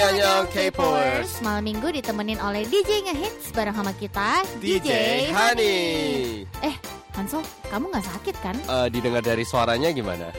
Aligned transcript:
Annyeong 0.00 0.46
K-popers. 0.48 1.44
Malam 1.44 1.64
minggu 1.66 1.92
ditemenin 1.92 2.40
oleh 2.40 2.64
DJ 2.64 3.04
Ngehits 3.04 3.52
bareng 3.52 3.76
sama 3.76 3.92
kita 3.92 4.40
DJ 4.62 4.88
Hani. 5.34 5.76
Eh, 6.64 6.74
Hanso, 7.12 7.44
kamu 7.68 7.92
nggak 7.92 8.06
sakit 8.08 8.36
kan? 8.40 8.56
Eh, 8.56 8.88
didengar 8.88 9.20
dari 9.20 9.44
suaranya 9.44 9.92
gimana? 9.92 10.32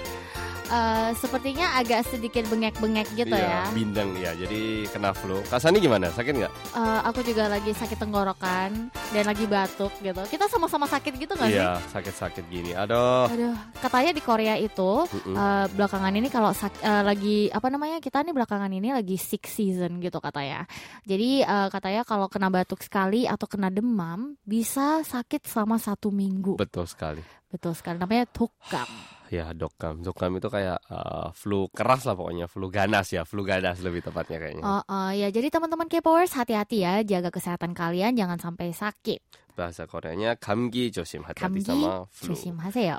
Eh, 0.73 1.11
sepertinya 1.13 1.77
agak 1.77 2.01
sedikit 2.09 2.49
bengek-bengek 2.49 3.05
gitu 3.13 3.29
Iya, 3.29 3.69
ya. 3.69 3.69
bindeng 3.69 4.17
ya. 4.17 4.33
Jadi 4.33 4.89
kena 4.89 5.13
flu. 5.13 5.37
Kak 5.45 5.61
Sani 5.61 5.77
gimana? 5.77 6.09
Sakit 6.09 6.33
nggak? 6.33 6.49
Eh, 6.73 6.99
aku 7.05 7.21
juga 7.21 7.45
lagi 7.45 7.69
sakit 7.71 7.93
tenggorokan 7.93 8.89
dan 8.89 9.23
lagi 9.23 9.45
batuk 9.45 9.93
gitu. 10.01 10.17
Kita 10.25 10.49
sama-sama 10.49 10.89
sakit 10.89 11.13
gitu 11.13 11.37
nggak 11.37 11.45
sih? 11.45 11.61
Iya, 11.61 11.77
sakit-sakit 11.93 12.49
gini. 12.49 12.73
Aduh. 12.73 13.29
Aduh, 13.29 13.53
katanya 13.77 14.11
di 14.11 14.21
Korea 14.25 14.57
itu 14.57 15.05
Mm-mm. 15.05 15.35
eh, 15.37 15.65
belakangan 15.69 16.09
ini 16.09 16.27
kalau 16.27 16.49
sak- 16.49 16.81
eh, 16.81 17.03
lagi 17.05 17.37
apa 17.53 17.69
namanya 17.69 18.01
kita 18.01 18.25
nih 18.25 18.33
belakangan 18.33 18.73
ini 18.73 18.89
lagi 18.89 19.13
sick 19.13 19.45
season 19.45 20.01
gitu 20.01 20.17
katanya. 20.17 20.65
Jadi 21.05 21.45
eh, 21.45 21.67
katanya 21.69 22.01
kalau 22.01 22.25
kena 22.25 22.49
batuk 22.49 22.81
sekali 22.81 23.29
atau 23.29 23.45
kena 23.45 23.69
demam 23.69 24.33
bisa 24.41 25.05
sakit 25.05 25.45
selama 25.45 25.77
satu 25.77 26.09
minggu. 26.09 26.57
Betul 26.57 26.89
sekali. 26.89 27.21
Betul 27.53 27.77
sekali. 27.77 28.01
Namanya 28.01 28.25
tukam 28.25 28.89
Ya, 29.32 29.52
dokam. 29.52 30.00
Dokam 30.00 30.40
itu 30.40 30.48
kayak 30.48 30.80
eh, 30.88 31.28
flu 31.36 31.68
keras 31.68 32.08
lah 32.08 32.16
pokoknya. 32.16 32.48
Flu 32.48 32.72
ganas 32.72 33.12
ya. 33.12 33.28
Flu 33.28 33.44
ganas 33.44 33.76
lebih 33.84 34.00
tepatnya 34.00 34.40
kayaknya. 34.40 34.64
Oh, 34.64 34.82
oh, 34.88 35.10
ya 35.12 35.28
jadi 35.28 35.52
teman-teman 35.52 35.84
K-popers 35.88 36.32
hati-hati 36.32 36.80
ya 36.80 37.04
jaga 37.04 37.28
kesehatan 37.28 37.76
kalian 37.76 38.16
jangan 38.16 38.40
sampai 38.40 38.72
sakit. 38.72 39.20
Bahasa 39.52 39.84
Koreanya 39.90 40.38
감기 40.38 40.88
조심. 40.88 41.26
감기 41.28 41.60
Hati-hati 41.60 41.66
sama 41.66 42.08
flu. 42.08 42.32
조심하세요. 42.32 42.96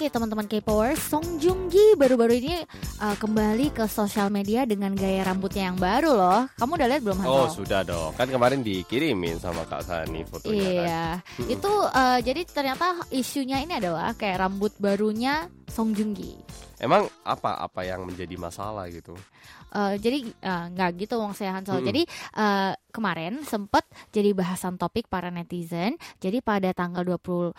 Oke 0.00 0.08
teman-teman 0.08 0.48
K-popers, 0.48 0.96
Song 1.12 1.36
Joong 1.36 1.68
Ki 1.68 1.92
baru-baru 1.92 2.40
ini 2.40 2.56
uh, 3.04 3.12
kembali 3.20 3.68
ke 3.68 3.84
sosial 3.84 4.32
media 4.32 4.64
dengan 4.64 4.96
gaya 4.96 5.28
rambutnya 5.28 5.68
yang 5.68 5.76
baru 5.76 6.16
loh. 6.16 6.48
Kamu 6.56 6.72
udah 6.80 6.88
lihat 6.88 7.02
belum 7.04 7.20
Oh, 7.28 7.44
Hanso? 7.44 7.60
sudah 7.60 7.84
dong. 7.84 8.16
Kan 8.16 8.32
kemarin 8.32 8.64
dikirimin 8.64 9.36
sama 9.36 9.60
Kak 9.68 9.84
Sani 9.84 10.24
fotonya 10.24 10.56
kan. 10.56 10.72
Iya, 10.72 11.04
itu 11.60 11.68
uh, 11.68 12.16
jadi 12.16 12.48
ternyata 12.48 12.96
isunya 13.12 13.60
ini 13.60 13.76
adalah 13.76 14.16
kayak 14.16 14.40
rambut 14.40 14.72
barunya 14.80 15.52
Song 15.68 15.92
Joong 15.92 16.16
Ki. 16.16 16.32
Emang 16.80 17.04
apa 17.20 17.60
apa 17.60 17.84
yang 17.84 18.08
menjadi 18.08 18.40
masalah 18.40 18.88
gitu? 18.88 19.12
Eh, 19.70 19.94
jadi 19.96 20.18
eh, 20.26 20.64
nggak 20.70 20.90
gitu 20.98 21.14
wong 21.16 21.32
saya 21.32 21.54
Hansol. 21.54 21.78
Mm-mm. 21.78 21.88
Jadi 21.88 22.02
eh, 22.36 22.72
kemarin 22.90 23.42
sempat 23.42 23.86
jadi 24.10 24.34
bahasan 24.34 24.74
topik 24.74 25.06
para 25.06 25.30
netizen. 25.30 25.94
Jadi 26.18 26.40
pada 26.40 26.70
tanggal 26.70 27.06
28 27.06 27.54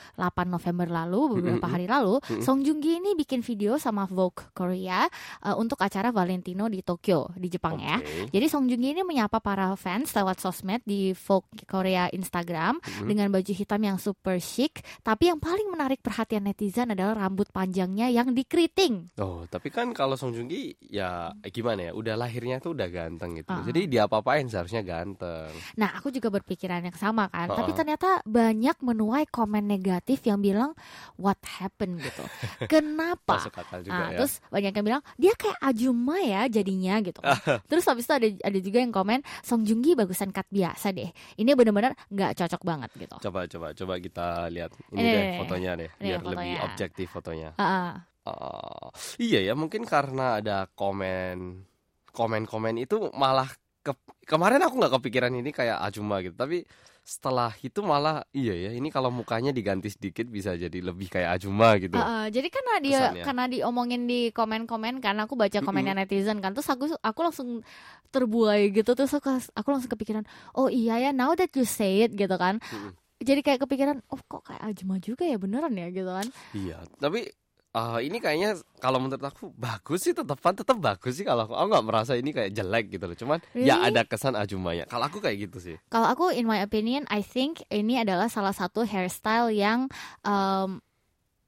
November 0.46 0.88
lalu 0.88 1.40
beberapa 1.40 1.64
Mm-mm. 1.64 1.72
hari 1.72 1.86
lalu, 1.86 2.20
Mm-mm. 2.20 2.44
Song 2.44 2.62
Joong 2.62 2.80
Ki 2.80 2.98
ini 2.98 3.16
bikin 3.16 3.40
video 3.40 3.76
sama 3.76 4.04
Vogue 4.06 4.52
Korea 4.52 5.08
eh, 5.42 5.56
untuk 5.56 5.80
acara 5.80 6.12
Valentino 6.12 6.68
di 6.68 6.82
Tokyo 6.82 7.32
di 7.34 7.48
Jepang 7.48 7.80
ya. 7.80 7.98
Oke. 7.98 8.28
Jadi 8.30 8.46
Song 8.48 8.68
Joong 8.68 8.80
Ki 8.80 8.90
ini 8.92 9.04
menyapa 9.04 9.40
para 9.40 9.72
fans 9.74 10.12
lewat 10.12 10.38
sosmed 10.38 10.84
di 10.84 11.16
Vogue 11.16 11.48
Korea 11.64 12.12
Instagram 12.12 12.78
Mhm. 12.82 13.08
dengan 13.08 13.28
baju 13.30 13.52
hitam 13.52 13.80
yang 13.80 13.96
super 13.96 14.36
chic. 14.38 14.84
Tapi 15.00 15.32
yang 15.32 15.40
paling 15.40 15.68
menarik 15.68 16.00
perhatian 16.00 16.44
netizen 16.44 16.92
adalah 16.92 17.16
rambut 17.18 17.48
panjangnya 17.50 18.08
yang 18.08 18.32
dikeriting. 18.32 19.16
Oh, 19.16 19.48
tapi 19.48 19.72
kan 19.72 19.92
kalau 19.92 20.14
Song 20.14 20.36
Joong 20.36 20.48
Ki 20.48 20.76
ya 20.84 21.32
gimana 21.48 21.88
ya? 21.88 21.92
Udah 22.02 22.16
lahirnya 22.18 22.58
tuh 22.58 22.74
udah 22.74 22.90
ganteng 22.90 23.38
gitu. 23.38 23.54
Ah. 23.54 23.62
Jadi 23.62 23.86
dia 23.86 24.06
apa-apain 24.06 24.46
seharusnya 24.46 24.82
ganteng. 24.82 25.54
Nah, 25.78 25.94
aku 25.94 26.10
juga 26.10 26.28
berpikiran 26.28 26.82
yang 26.82 26.98
sama 26.98 27.30
kan. 27.30 27.48
Heeh. 27.48 27.58
Tapi 27.62 27.72
ternyata 27.72 28.26
banyak 28.26 28.78
menuai 28.82 29.30
komen 29.30 29.64
negatif 29.64 30.26
yang 30.26 30.42
bilang 30.42 30.74
what 31.16 31.38
happened 31.46 32.02
gitu. 32.02 32.26
Kenapa? 32.74 33.38
Masuk 33.38 33.54
akal 33.54 33.80
juga 33.82 33.94
Nah, 33.94 34.10
ya. 34.12 34.18
terus 34.26 34.42
banyak 34.50 34.74
yang 34.74 34.86
bilang 34.86 35.04
dia 35.16 35.34
kayak 35.38 35.62
Ajuma 35.62 36.18
ya 36.20 36.50
jadinya 36.50 36.98
gitu. 37.00 37.22
terus 37.70 37.86
habis 37.86 38.10
itu 38.10 38.14
ada 38.18 38.28
ada 38.42 38.60
juga 38.60 38.78
yang 38.82 38.90
komen 38.90 39.22
Song 39.42 39.62
Joong 39.62 39.86
Ki 39.86 39.94
bagusan 39.94 40.34
cut 40.34 40.50
biasa 40.50 40.90
deh. 40.90 41.14
Ini 41.38 41.54
benar-benar 41.54 41.94
nggak 42.10 42.34
cocok 42.34 42.62
banget 42.66 42.90
gitu. 42.98 43.16
Coba 43.22 43.46
coba 43.46 43.68
coba 43.72 43.94
kita 43.98 44.50
lihat 44.50 44.72
ini 44.90 45.00
Ini, 45.00 45.12
deh 45.14 45.26
fotonya 45.38 45.72
deh, 45.78 45.90
biar 45.96 46.20
lebih 46.26 46.34
fotonya. 46.34 46.60
objektif 46.66 47.08
fotonya. 47.14 47.50
Heeh. 47.56 47.94
Oh, 48.22 48.94
iya 49.18 49.42
ya, 49.42 49.58
mungkin 49.58 49.82
karena 49.82 50.38
ada 50.38 50.70
komen 50.70 51.66
komen-komen 52.12 52.76
itu 52.78 53.10
malah 53.16 53.48
ke, 53.82 53.92
kemarin 54.30 54.62
aku 54.62 54.78
nggak 54.78 54.94
kepikiran 55.02 55.34
ini 55.34 55.50
kayak 55.50 55.82
Ajuma 55.82 56.22
gitu, 56.22 56.38
tapi 56.38 56.64
setelah 57.02 57.50
itu 57.66 57.82
malah 57.82 58.22
iya 58.30 58.54
ya, 58.54 58.72
ini 58.78 58.94
kalau 58.94 59.10
mukanya 59.10 59.50
diganti 59.50 59.90
sedikit 59.90 60.30
bisa 60.30 60.54
jadi 60.54 60.80
lebih 60.86 61.10
kayak 61.10 61.42
Ajuma 61.42 61.74
gitu. 61.82 61.98
Heeh, 61.98 62.30
jadi 62.30 62.48
karena 62.54 62.74
dia 62.78 63.00
Kesannya. 63.10 63.24
karena 63.26 63.44
diomongin 63.50 64.06
di 64.06 64.30
komen-komen 64.30 65.02
kan 65.02 65.18
aku 65.18 65.34
baca 65.34 65.60
komennya 65.66 65.98
netizen 65.98 66.38
kan 66.38 66.54
terus 66.54 66.70
aku 66.70 66.94
aku 67.02 67.20
langsung 67.26 67.66
terbuai 68.14 68.70
gitu 68.70 68.94
terus 68.94 69.18
aku, 69.18 69.34
aku 69.34 69.68
langsung 69.74 69.90
kepikiran 69.90 70.24
oh 70.54 70.70
iya 70.70 71.02
ya 71.02 71.12
now 71.12 71.34
that 71.34 71.50
you 71.58 71.66
say 71.66 72.06
it 72.06 72.14
gitu 72.14 72.38
kan 72.38 72.62
Mm-mm. 72.70 72.94
jadi 73.18 73.42
kayak 73.42 73.66
kepikiran 73.66 73.98
oh 74.14 74.22
kok 74.22 74.46
kayak 74.46 74.62
Ajma 74.62 75.02
juga 75.02 75.26
ya 75.26 75.42
beneran 75.42 75.74
ya 75.74 75.88
gitu 75.90 76.12
kan 76.12 76.28
Iya, 76.54 76.86
tapi 77.02 77.32
eh, 77.72 78.00
ini 78.04 78.18
kayaknya 78.18 78.56
kalau 78.78 79.00
menurut 79.00 79.22
aku 79.22 79.52
bagus 79.56 80.04
sih 80.04 80.12
tetepan 80.12 80.54
tetap 80.54 80.78
bagus 80.78 81.16
sih 81.16 81.24
kalau 81.24 81.46
aku 81.46 81.54
aku 81.54 81.68
nggak 81.72 81.86
merasa 81.88 82.14
ini 82.16 82.32
kayak 82.32 82.52
jelek 82.52 82.92
gitu 82.92 83.06
loh. 83.06 83.16
Cuman 83.16 83.40
ya 83.56 83.80
Really? 83.80 83.88
ada 83.94 84.02
kesan 84.04 84.36
Ajumanya. 84.36 84.84
Kalau 84.86 85.08
aku 85.08 85.20
kayak 85.20 85.48
gitu 85.48 85.58
sih. 85.58 85.76
kalau 85.88 86.08
aku 86.08 86.32
in 86.32 86.44
my 86.44 86.60
opinion 86.60 87.08
I 87.08 87.24
think 87.24 87.64
ini 87.68 88.02
adalah 88.02 88.28
salah 88.28 88.52
satu 88.52 88.84
hairstyle 88.84 89.50
yang 89.50 89.88
um, 90.22 90.84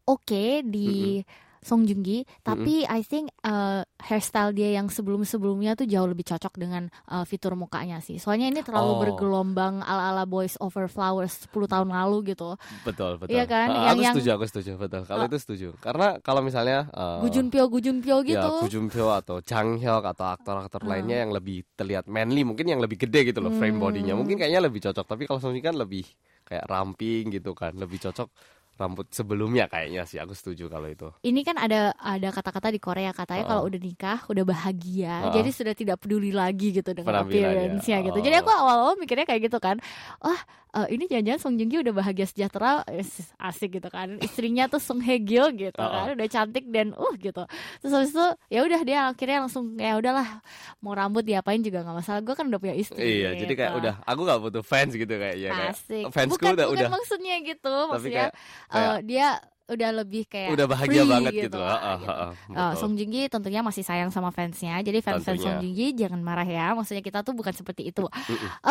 oke 0.04 0.64
di 0.64 1.24
Song 1.64 1.84
Joong 1.84 2.00
Ki 2.00 2.20
tapi 2.40 2.84
I 2.84 3.02
think 3.02 3.32
uh, 3.42 3.82
hairstyle 4.00 4.52
dia 4.52 4.74
yang 4.74 4.88
sebelum-sebelumnya 4.88 5.74
tuh 5.74 5.84
jauh 5.84 6.06
lebih 6.06 6.24
cocok 6.24 6.54
dengan 6.56 6.86
uh, 7.08 7.24
fitur 7.24 7.54
mukanya 7.54 7.98
sih. 7.98 8.18
Soalnya 8.18 8.48
ini 8.48 8.62
terlalu 8.62 8.92
Oh. 8.94 9.00
bergelombang 9.00 9.80
ala-ala 9.80 10.24
Boys 10.24 10.54
Over 10.58 10.86
Flowers 10.86 11.48
10 11.48 11.66
tahun 11.66 11.90
lalu 11.90 12.32
gitu. 12.32 12.54
Betul, 12.84 13.18
betul. 13.18 13.34
Iya 13.34 13.44
kan? 13.44 13.68
Ah, 13.68 13.74
Yang- 13.74 13.90
aku 13.90 14.02
yang- 14.04 14.16
setuju, 14.16 14.30
aku 14.32 14.46
setuju, 14.46 14.72
betul. 14.76 15.02
Kalau 15.04 15.24
Oh. 15.24 15.30
itu 15.30 15.38
setuju. 15.38 15.68
Karena 15.80 16.08
kalau 16.20 16.40
misalnya 16.40 16.88
eh, 16.90 17.20
Gujunpyo 17.24 17.64
Gujunpyo 17.68 18.16
gitu. 18.22 18.52
Ya, 18.54 18.62
Gujumpyo 18.62 19.06
atau 19.10 19.40
Jang 19.40 19.80
Hyuk 19.80 20.04
atau 20.04 20.26
aktor-aktor 20.30 20.82
Hmm. 20.82 20.92
lainnya 20.92 21.24
yang 21.24 21.32
lebih 21.32 21.64
terlihat 21.74 22.06
manly, 22.06 22.44
mungkin 22.44 22.68
yang 22.68 22.78
lebih 22.78 23.00
gede 23.00 23.32
gitu 23.32 23.40
loh 23.40 23.50
frame 23.52 23.80
Hmm. 23.80 23.84
bodinya. 23.84 24.14
Mungkin 24.14 24.36
kayaknya 24.36 24.62
lebih 24.62 24.84
cocok. 24.84 25.06
Tapi 25.06 25.24
kalau 25.24 25.40
Song 25.40 25.52
Joong 25.52 25.62
Ki 25.62 25.66
kan 25.66 25.76
lebih 25.76 26.04
kayak 26.44 26.68
ramping 26.68 27.32
gitu 27.32 27.56
kan, 27.56 27.72
lebih 27.74 27.98
cocok 27.98 28.28
rambut 28.74 29.06
sebelumnya 29.10 29.70
kayaknya 29.70 30.04
sih. 30.04 30.18
Aku 30.18 30.34
setuju 30.34 30.66
kalau 30.66 30.90
itu. 30.90 31.08
Ini 31.22 31.42
kan 31.42 31.56
ada 31.58 31.94
ada 31.94 32.30
kata-kata 32.30 32.70
di 32.70 32.82
Korea 32.82 33.14
katanya 33.14 33.46
Oh. 33.46 33.50
kalau 33.50 33.64
udah 33.70 33.80
nikah 33.80 34.20
udah 34.26 34.44
bahagia, 34.44 35.30
Oh. 35.30 35.34
jadi 35.34 35.50
sudah 35.50 35.74
tidak 35.74 36.02
peduli 36.02 36.34
lagi 36.34 36.74
gitu 36.74 36.90
dengan 36.92 37.22
appearance-nya 37.22 37.98
gitu. 38.02 38.18
Oh. 38.18 38.24
Jadi 38.24 38.36
aku 38.36 38.50
awal-awal 38.50 38.98
mikirnya 38.98 39.24
kayak 39.24 39.46
gitu 39.46 39.62
kan. 39.62 39.78
Wah, 40.20 40.42
eh, 40.74 40.88
ini 40.90 41.06
jangan-jangan 41.06 41.40
Song 41.40 41.56
Joong 41.56 41.70
Ki 41.70 41.78
udah 41.80 41.94
bahagia 41.94 42.26
sejahtera, 42.26 42.82
eh, 42.90 43.06
asik 43.40 43.78
gitu 43.78 43.90
kan. 43.90 44.18
Istrinya 44.20 44.66
tuh 44.66 44.82
Song 44.82 45.00
Hye 45.00 45.22
Kyo 45.22 45.54
gitu 45.54 45.78
Oh. 45.78 45.88
kan, 45.88 46.18
udah 46.18 46.28
cantik 46.28 46.66
dan 46.68 46.98
uh 46.98 47.14
gitu. 47.16 47.46
Terus 47.80 47.92
habis 47.94 48.10
itu 48.10 48.26
ya 48.50 48.60
udah 48.66 48.82
dia 48.82 49.00
akhirnya 49.08 49.38
langsung 49.42 49.78
ya 49.78 49.94
udahlah 49.96 50.42
mau 50.82 50.92
rambut 50.92 51.22
diapain 51.22 51.62
juga 51.62 51.86
nggak 51.86 51.96
masalah. 51.96 52.20
Gue 52.20 52.34
kan 52.34 52.50
udah 52.50 52.58
punya 52.58 52.74
istri. 52.74 53.22
Iya, 53.22 53.38
jadi 53.38 53.54
kayak 53.54 53.72
gitu. 53.72 53.82
udah 53.86 53.94
aku 54.02 54.20
nggak 54.24 54.40
butuh 54.42 54.64
fans 54.64 54.92
gitu 54.92 55.14
kayaknya 55.14 55.50
kayak 55.52 55.74
Asik. 55.78 56.04
fansku 56.10 56.42
bukan, 56.42 56.52
udah 56.58 56.66
bukan 56.66 56.80
udah 56.80 56.90
maksudnya 56.90 57.36
gitu, 57.44 57.76
tapi 57.76 57.92
maksudnya 57.94 58.26
kayak 58.26 58.34
kayak 58.70 58.94
eh, 58.94 59.00
dia 59.04 59.28
udah 59.64 59.90
lebih 60.04 60.28
kayak 60.28 60.60
udah 60.60 60.68
bahagia 60.68 61.02
free 61.02 61.12
banget 61.12 61.34
gitu. 61.48 61.56
lah, 61.56 61.80
gitu. 61.98 62.08
ah, 62.08 62.12
ah, 62.12 62.30
Uh, 62.30 62.32
betul. 62.52 62.80
Song 62.84 62.94
Joong 63.00 63.16
tentunya 63.32 63.62
masih 63.64 63.84
sayang 63.88 64.12
sama 64.12 64.30
fansnya. 64.36 64.76
Jadi 64.84 65.00
fans-fans 65.00 65.40
Tentunya. 65.40 65.56
Song 65.64 65.72
Joong 65.72 65.96
jangan 65.96 66.22
marah 66.22 66.48
ya. 66.48 66.76
Maksudnya 66.76 67.02
kita 67.02 67.24
tuh 67.24 67.34
bukan 67.34 67.56
seperti 67.56 67.90
itu. 67.90 68.04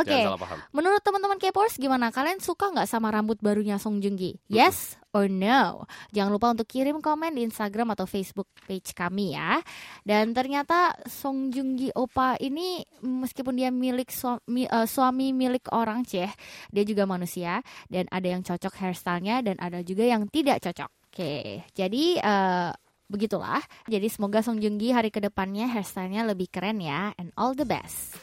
Oke. 0.01 0.19
Paham. 0.37 0.59
Menurut 0.71 1.01
teman-teman 1.01 1.41
K-popers 1.41 1.81
gimana? 1.81 2.13
Kalian 2.13 2.39
suka 2.45 2.71
nggak 2.71 2.87
sama 2.87 3.09
rambut 3.09 3.41
barunya 3.41 3.81
Song 3.81 4.05
Joong 4.05 4.21
Ki? 4.21 4.37
Yes 4.53 5.02
or 5.13 5.29
no? 5.29 5.85
Jangan 6.11 6.31
lupa 6.33 6.53
untuk 6.53 6.69
kirim 6.69 6.99
komen 7.01 7.37
di 7.37 7.45
Instagram 7.47 7.93
atau 7.97 8.09
Facebook 8.09 8.49
page 8.65 8.93
kami 8.97 9.37
ya. 9.37 9.61
Dan 10.03 10.33
ternyata 10.33 10.97
Song 11.09 11.53
Joong 11.53 11.79
Ki 11.79 11.89
Opa 11.95 12.37
ini 12.41 12.83
meskipun 13.05 13.57
dia 13.57 13.69
milik 13.69 14.09
suami, 14.11 14.65
eh, 14.67 14.87
suami 14.89 15.37
milik 15.37 15.71
orang 15.73 16.05
ceh, 16.05 16.29
dia 16.73 16.85
juga 16.85 17.05
manusia 17.05 17.61
dan 17.89 18.09
ada 18.09 18.27
yang 18.27 18.43
cocok 18.43 18.73
hairstylenya 18.73 19.45
dan 19.45 19.57
ada 19.61 19.85
juga 19.85 20.09
yang 20.09 20.27
tidak 20.29 20.65
cocok. 20.65 20.91
Oke, 21.13 21.69
jadi 21.77 22.05
eh, 22.19 22.71
begitulah. 23.13 23.61
Jadi 23.85 24.09
semoga 24.09 24.41
Song 24.41 24.57
Joong 24.57 24.81
Ki 24.81 24.97
hari 24.97 25.13
ke 25.13 25.21
depannya 25.21 25.69
hairstylenya 25.69 26.25
lebih 26.25 26.49
keren 26.49 26.81
ya. 26.81 27.13
And 27.21 27.37
all 27.37 27.53
the 27.53 27.69
best. 27.69 28.17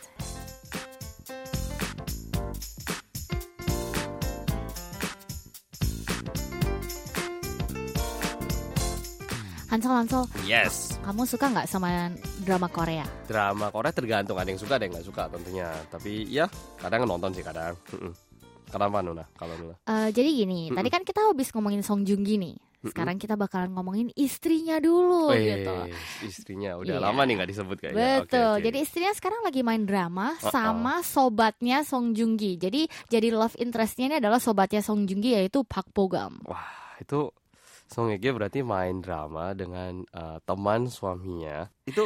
Hansel 9.70 9.94
Hansel, 9.94 10.24
Yes. 10.44 10.98
kamu 11.02 11.24
suka 11.24 11.46
nggak 11.48 11.70
sama 11.70 12.10
drama 12.42 12.66
Korea? 12.68 13.06
Drama 13.24 13.70
Korea 13.70 13.94
tergantung 13.94 14.36
ada 14.36 14.50
yang 14.50 14.58
suka 14.58 14.76
ada 14.76 14.84
yang 14.84 14.98
nggak 14.98 15.06
suka 15.06 15.30
tentunya. 15.30 15.70
Tapi 15.88 16.26
ya 16.26 16.50
kadang 16.76 17.06
nonton 17.06 17.30
sih 17.32 17.46
kadang. 17.46 17.78
Kenapa 18.66 19.02
Nuna? 19.02 19.26
Kalau 19.32 19.54
Nuna? 19.56 19.78
Eh, 19.80 20.10
jadi 20.10 20.30
gini, 20.36 20.70
tadi 20.70 20.90
kan 20.90 21.02
kita 21.02 21.22
habis 21.24 21.50
ngomongin 21.50 21.82
Song 21.82 22.02
Joong 22.02 22.22
Ki 22.22 22.38
nih. 22.38 22.58
Sekarang 22.80 23.20
kita 23.20 23.36
bakalan 23.36 23.76
ngomongin 23.76 24.08
istrinya 24.16 24.80
dulu 24.80 25.36
Weh, 25.36 25.52
gitu. 25.60 25.76
istrinya 26.24 26.80
udah 26.80 26.96
Iya. 26.96 27.04
lama 27.04 27.22
nih 27.28 27.34
nggak 27.36 27.50
disebut 27.52 27.78
kayaknya. 27.78 28.24
Betul. 28.24 28.40
oke. 28.56 28.64
Jadi 28.64 28.78
istrinya 28.80 29.12
sekarang 29.12 29.42
lagi 29.44 29.62
main 29.62 29.84
drama 29.84 30.34
Uh-uh. 30.34 30.48
sama 30.48 31.04
sobatnya 31.04 31.84
Song 31.84 32.16
Joong 32.16 32.40
Ki. 32.40 32.56
Jadi 32.56 32.88
jadi 33.06 33.30
love 33.30 33.54
interestnya 33.58 34.06
ini 34.08 34.16
adalah 34.18 34.40
sobatnya 34.40 34.80
Song 34.80 35.04
Joong 35.04 35.20
Ki 35.20 35.36
yaitu 35.36 35.62
Park 35.62 35.92
Bo 35.92 36.08
Gum. 36.08 36.40
Wah, 36.48 36.66
itu 36.98 37.28
Song 37.90 38.14
Hye 38.14 38.22
Kyo 38.22 38.38
berarti 38.38 38.62
main 38.62 39.02
drama 39.02 39.58
dengan 39.58 40.06
eh, 40.06 40.38
teman 40.46 40.86
suaminya. 40.86 41.66
Itu 41.90 42.06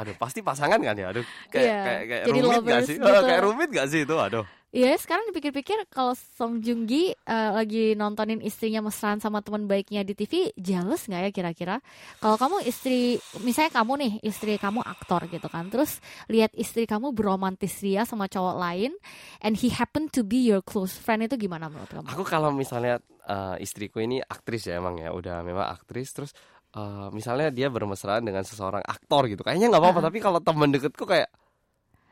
aduh 0.00 0.16
pasti 0.16 0.40
pasangan 0.40 0.80
kan 0.80 0.96
ya? 0.96 1.12
Aduh 1.12 1.24
kayak 1.52 1.64
Iya, 1.64 1.78
kayak, 1.84 2.02
kayak 2.08 2.24
jadi 2.24 2.38
rumit 2.40 2.62
gak 2.64 2.82
sih? 2.88 2.96
gitu. 2.96 3.20
Kayak 3.28 3.42
rumit 3.44 3.68
gak 3.68 3.88
sih 3.92 4.00
itu? 4.08 4.16
Aduh. 4.16 4.46
Iya, 4.70 4.94
sekarang 5.02 5.26
dipikir-pikir 5.34 5.90
kalau 5.90 6.14
Song 6.14 6.62
Joong 6.62 6.86
Ki 6.86 7.10
eh, 7.10 7.50
lagi 7.50 7.98
nontonin 7.98 8.38
istrinya 8.38 8.78
mesraan 8.78 9.18
sama 9.18 9.42
teman 9.42 9.66
baiknya 9.66 10.06
di 10.06 10.14
TV, 10.14 10.54
jealous 10.54 11.10
nggak 11.10 11.22
ya 11.26 11.30
kira-kira? 11.34 11.76
Kalau 12.22 12.38
kamu 12.38 12.62
istri, 12.62 13.18
misalnya 13.42 13.74
kamu 13.74 13.92
nih, 13.98 14.12
istri 14.22 14.54
kamu 14.62 14.78
aktor 14.86 15.26
gitu 15.26 15.50
kan, 15.50 15.66
terus 15.74 15.98
lihat 16.30 16.54
istri 16.54 16.86
kamu 16.86 17.10
beromantis 17.10 17.82
dia 17.82 18.06
sama 18.06 18.30
cowok 18.30 18.62
lain, 18.62 18.94
and 19.42 19.58
he 19.58 19.74
happen 19.74 20.06
to 20.06 20.22
be 20.22 20.38
your 20.46 20.62
close 20.62 20.94
friend 20.94 21.26
itu 21.26 21.34
gimana 21.34 21.66
menurut 21.66 21.90
kamu? 21.90 22.06
Aku 22.14 22.22
kalau 22.22 22.54
misalnya 22.54 23.02
eh, 23.26 23.56
istriku 23.58 23.98
ini 23.98 24.22
aktris 24.22 24.70
ya 24.70 24.78
emang 24.78 25.02
ya, 25.02 25.10
udah 25.10 25.42
memang 25.42 25.66
aktris 25.66 26.14
terus 26.14 26.30
eh, 26.70 27.08
misalnya 27.10 27.48
dia 27.50 27.66
bermesraan 27.68 28.22
dengan 28.22 28.42
seseorang 28.42 28.82
aktor 28.82 29.26
gitu. 29.26 29.42
Kayaknya 29.42 29.70
nggak 29.70 29.82
apa-apa, 29.82 30.00
Uh-uh. 30.00 30.08
tapi 30.10 30.18
kalau 30.18 30.40
temen 30.42 30.70
deketku 30.70 31.04
kayak 31.04 31.30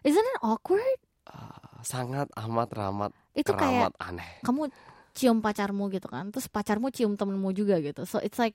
Isn't 0.03 0.23
it 0.25 0.39
awkward? 0.43 0.99
eh, 1.29 1.79
sangat 1.83 2.27
amat 2.35 2.69
ramat 2.73 3.13
Itu 3.35 3.53
kayak 3.55 3.95
aneh. 4.01 4.43
kamu 4.43 4.71
cium 5.15 5.43
pacarmu 5.43 5.91
gitu 5.91 6.07
kan, 6.07 6.31
terus 6.31 6.47
pacarmu 6.47 6.95
cium 6.95 7.19
temenmu 7.19 7.51
juga 7.51 7.83
gitu, 7.83 8.07
so 8.07 8.23
it's 8.23 8.39
like 8.39 8.55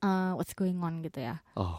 uh, 0.00 0.32
what's 0.34 0.56
going 0.56 0.80
on 0.80 1.04
gitu 1.04 1.20
ya? 1.20 1.36
Oh. 1.52 1.76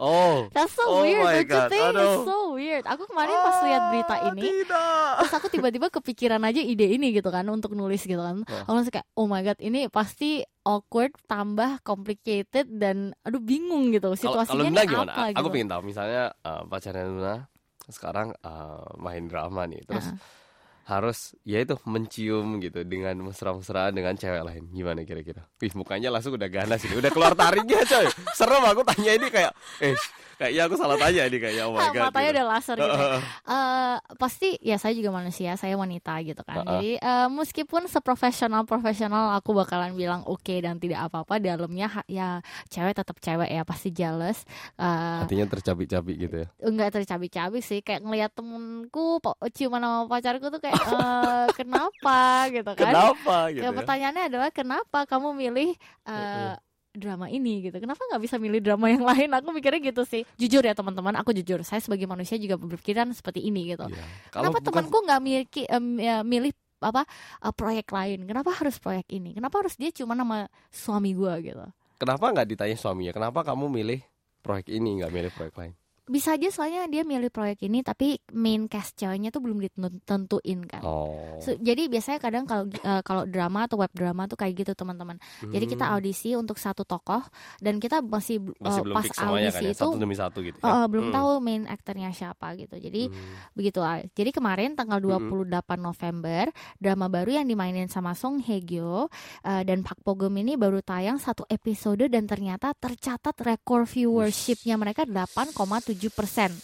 Oh. 0.00 0.48
That's 0.50 0.72
so 0.72 0.88
Oh 0.88 1.04
weird, 1.04 1.20
don't 1.20 1.36
you 1.36 1.44
God, 1.44 1.68
think? 1.68 1.84
It's 1.86 2.00
aduh. 2.00 2.24
so 2.24 2.56
weird. 2.56 2.88
Aku 2.88 3.04
kemarin 3.04 3.36
pas 3.36 3.56
lihat 3.60 3.82
berita 3.92 4.14
Ah, 4.16 4.26
ini, 4.30 4.40
Tidak. 4.64 5.12
terus 5.20 5.34
aku 5.36 5.46
tiba-tiba 5.46 5.86
kepikiran 5.86 6.40
aja 6.40 6.56
ide 6.58 6.88
ini 6.88 7.12
gitu 7.12 7.28
kan 7.28 7.44
untuk 7.46 7.72
nulis 7.72 8.00
gitu 8.00 8.16
kan. 8.16 8.40
Hah. 8.42 8.64
Aku 8.64 8.72
langsung 8.72 8.90
kayak 8.90 9.04
oh 9.12 9.28
my 9.28 9.40
god 9.40 9.60
ini 9.60 9.86
pasti 9.86 10.40
awkward 10.62 11.12
tambah 11.24 11.84
complicated 11.84 12.72
dan 12.72 13.12
aduh 13.20 13.38
bingung 13.38 13.92
gitu 13.92 14.12
situasinya 14.14 14.56
Luna 14.62 14.80
ini 14.80 14.88
gimana? 14.88 15.12
apa 15.12 15.22
Aku 15.32 15.46
gitu. 15.46 15.52
pengen 15.52 15.68
tahu 15.68 15.82
misalnya 15.84 16.22
eh, 16.34 16.62
pacarnya 16.64 17.04
Luna 17.04 17.34
sekarang 17.86 18.28
eh, 18.34 18.84
main 18.96 19.24
drama 19.26 19.64
nih, 19.64 19.84
terus 19.84 20.08
Heeh. 20.08 20.39
Harus 20.90 21.38
ya 21.46 21.62
itu 21.62 21.78
mencium 21.86 22.58
gitu 22.58 22.82
dengan 22.82 23.14
mesra-mesraan 23.22 23.94
dengan 23.94 24.18
cewek 24.18 24.42
lain. 24.42 24.66
Gimana 24.74 25.06
kira-kira? 25.06 25.46
Wih, 25.62 25.70
mukanya 25.78 26.10
langsung 26.10 26.34
udah 26.34 26.50
ganas 26.50 26.82
ini. 26.82 26.98
Udah 26.98 27.14
keluar 27.14 27.38
taringnya, 27.38 27.86
coy. 27.86 28.10
Serem 28.34 28.66
aku 28.66 28.82
tanya 28.82 29.14
ini 29.14 29.30
kayak 29.30 29.54
eh 29.78 29.94
kayaknya 30.40 30.72
aku 30.72 30.74
salah 30.80 30.96
tanya 30.96 31.28
ini 31.28 31.36
kayak 31.36 31.68
oh 31.68 31.76
my 31.76 31.92
god. 31.92 32.08
matanya 32.08 32.24
gitu. 32.24 32.36
udah 32.40 32.46
laser 32.48 32.76
gitu. 32.80 32.98
Eh, 33.44 33.96
pasti 34.16 34.48
ya 34.64 34.76
saya 34.80 34.96
juga 34.96 35.12
manusia, 35.12 35.52
saya 35.54 35.76
wanita 35.76 36.16
gitu 36.24 36.40
kan. 36.42 36.64
Heeh. 36.64 36.68
Jadi 36.72 36.90
eh, 36.96 37.28
meskipun 37.28 37.84
seprofesional 37.86 38.64
profesional 38.64 39.36
aku 39.36 39.52
bakalan 39.52 39.92
bilang 39.92 40.24
oke 40.24 40.54
dan 40.58 40.80
tidak 40.80 41.06
apa-apa 41.06 41.36
dalamnya 41.38 41.92
ya 42.08 42.40
cewek 42.72 42.96
tetap 42.96 43.20
cewek 43.20 43.52
ya 43.52 43.62
pasti 43.68 43.92
jealous. 43.92 44.48
Eh, 44.80 45.20
Hatinya 45.28 45.44
tercabik-cabik 45.44 46.16
gitu 46.16 46.36
ya. 46.42 46.48
enggak 46.64 46.88
tercabik-cabik 46.96 47.60
sih 47.60 47.84
kayak 47.84 48.00
ngelihat 48.00 48.32
temenku 48.32 49.20
po- 49.20 49.36
ciuman 49.52 49.84
sama 49.84 50.08
pacarku 50.08 50.48
tuh 50.48 50.60
kayak 50.64 50.79
eh, 50.86 51.46
kenapa 51.58 52.18
gitu 52.48 52.72
kan? 52.76 52.92
Kenapa 52.92 53.36
gitu 53.52 53.64
ya, 53.64 53.70
ya? 53.70 53.76
pertanyaannya 53.76 54.24
adalah 54.32 54.48
kenapa 54.54 54.98
kamu 55.04 55.28
milih 55.36 55.70
eh, 56.08 56.54
drama 56.90 57.30
ini 57.30 57.70
gitu? 57.70 57.78
Kenapa 57.78 58.02
nggak 58.02 58.22
bisa 58.22 58.36
milih 58.36 58.60
drama 58.62 58.90
yang 58.90 59.04
lain? 59.06 59.30
Aku 59.38 59.54
mikirnya 59.54 59.80
gitu 59.80 60.02
sih. 60.02 60.26
Jujur 60.34 60.62
ya 60.66 60.74
teman-teman 60.74 61.14
aku 61.18 61.30
jujur. 61.30 61.62
Saya 61.62 61.78
sebagai 61.78 62.06
manusia 62.10 62.34
juga 62.36 62.58
berpikiran 62.58 63.10
seperti 63.14 63.46
ini 63.46 63.74
gitu. 63.74 63.86
Kalau 64.34 64.50
kenapa 64.50 64.58
bukan 64.58 64.84
temanku 64.90 64.98
nggak 65.06 65.20
miliki 65.22 65.62
em, 65.70 65.84
ya, 66.02 66.16
milih 66.26 66.50
apa 66.80 67.06
eh, 67.44 67.54
proyek 67.54 67.86
lain? 67.92 68.26
Kenapa 68.26 68.50
harus 68.56 68.76
proyek 68.82 69.06
ini? 69.14 69.36
Kenapa 69.36 69.62
harus 69.62 69.78
dia 69.78 69.94
cuma 69.94 70.18
nama 70.18 70.50
suami 70.72 71.14
gua 71.14 71.38
gitu? 71.38 71.62
Kenapa 72.00 72.32
nggak 72.32 72.48
ditanya 72.48 72.76
suaminya? 72.80 73.12
Kenapa 73.12 73.44
kamu 73.44 73.68
milih 73.68 74.00
proyek 74.40 74.72
ini 74.72 75.04
nggak 75.04 75.12
milih 75.12 75.30
proyek 75.36 75.54
lain? 75.60 75.74
Bisa 76.10 76.34
aja 76.34 76.50
soalnya 76.50 76.84
dia 76.84 77.00
milih 77.00 77.30
proyek 77.30 77.62
ini 77.62 77.80
tapi 77.80 78.18
main 78.32 78.66
cast 78.66 78.98
ceweknya 78.98 79.30
tuh 79.30 79.38
belum 79.38 79.62
ditentuin 79.62 80.66
kan 80.66 80.82
Oh. 80.82 81.38
So, 81.38 81.54
jadi 81.54 81.86
biasanya 81.86 82.18
kadang 82.18 82.44
kalau 82.44 82.66
eh, 82.66 83.00
kalau 83.00 83.24
drama 83.24 83.64
atau 83.64 83.78
web 83.78 83.92
drama 83.92 84.26
tuh 84.26 84.34
kayak 84.34 84.58
gitu 84.58 84.72
teman-teman. 84.74 85.16
Jadi 85.40 85.64
kita 85.66 85.86
Hmm. 85.86 85.94
audisi 85.94 86.34
untuk 86.34 86.56
satu 86.56 86.82
tokoh 86.82 87.22
dan 87.58 87.78
kita 87.78 88.00
masih, 88.00 88.42
masih 88.58 88.82
belum 88.82 88.94
pas 88.96 89.06
semuanya 89.06 89.22
kan 89.48 89.60
audisi 89.60 89.64
ya, 89.64 89.72
itu 89.72 89.86
satu 89.86 89.96
demi 89.96 90.16
satu 90.16 90.38
gitu. 90.40 90.58
ya? 90.58 90.66
eh, 90.66 90.86
belum 90.86 91.06
Hmm. 91.08 91.14
tahu 91.14 91.30
main 91.38 91.62
aktornya 91.64 92.10
siapa 92.10 92.56
gitu. 92.56 92.74
Jadi 92.74 93.08
Hmm. 93.08 93.36
begitu. 93.54 93.78
Jadi 94.10 94.30
kemarin 94.30 94.74
tanggal 94.74 94.98
Mm-mm. 94.98 95.30
28 95.30 95.78
November 95.78 96.44
drama 96.76 97.06
baru 97.06 97.30
yang 97.34 97.46
dimainin 97.46 97.86
sama 97.86 98.12
Song 98.12 98.40
Hye 98.40 98.60
Kyo 98.60 99.08
eh, 99.42 99.62
dan 99.62 99.80
Park 99.80 100.02
Bo 100.02 100.12
Gum 100.14 100.34
ini 100.34 100.56
baru 100.56 100.80
tayang 100.80 101.16
satu 101.16 101.46
episode 101.46 102.04
dan 102.04 102.24
ternyata 102.24 102.72
tercatat 102.74 103.36
rekor 103.38 103.84
viewershipnya 103.84 104.74
mereka 104.74 105.04
8,7 105.04 105.99
persen. 106.08 106.56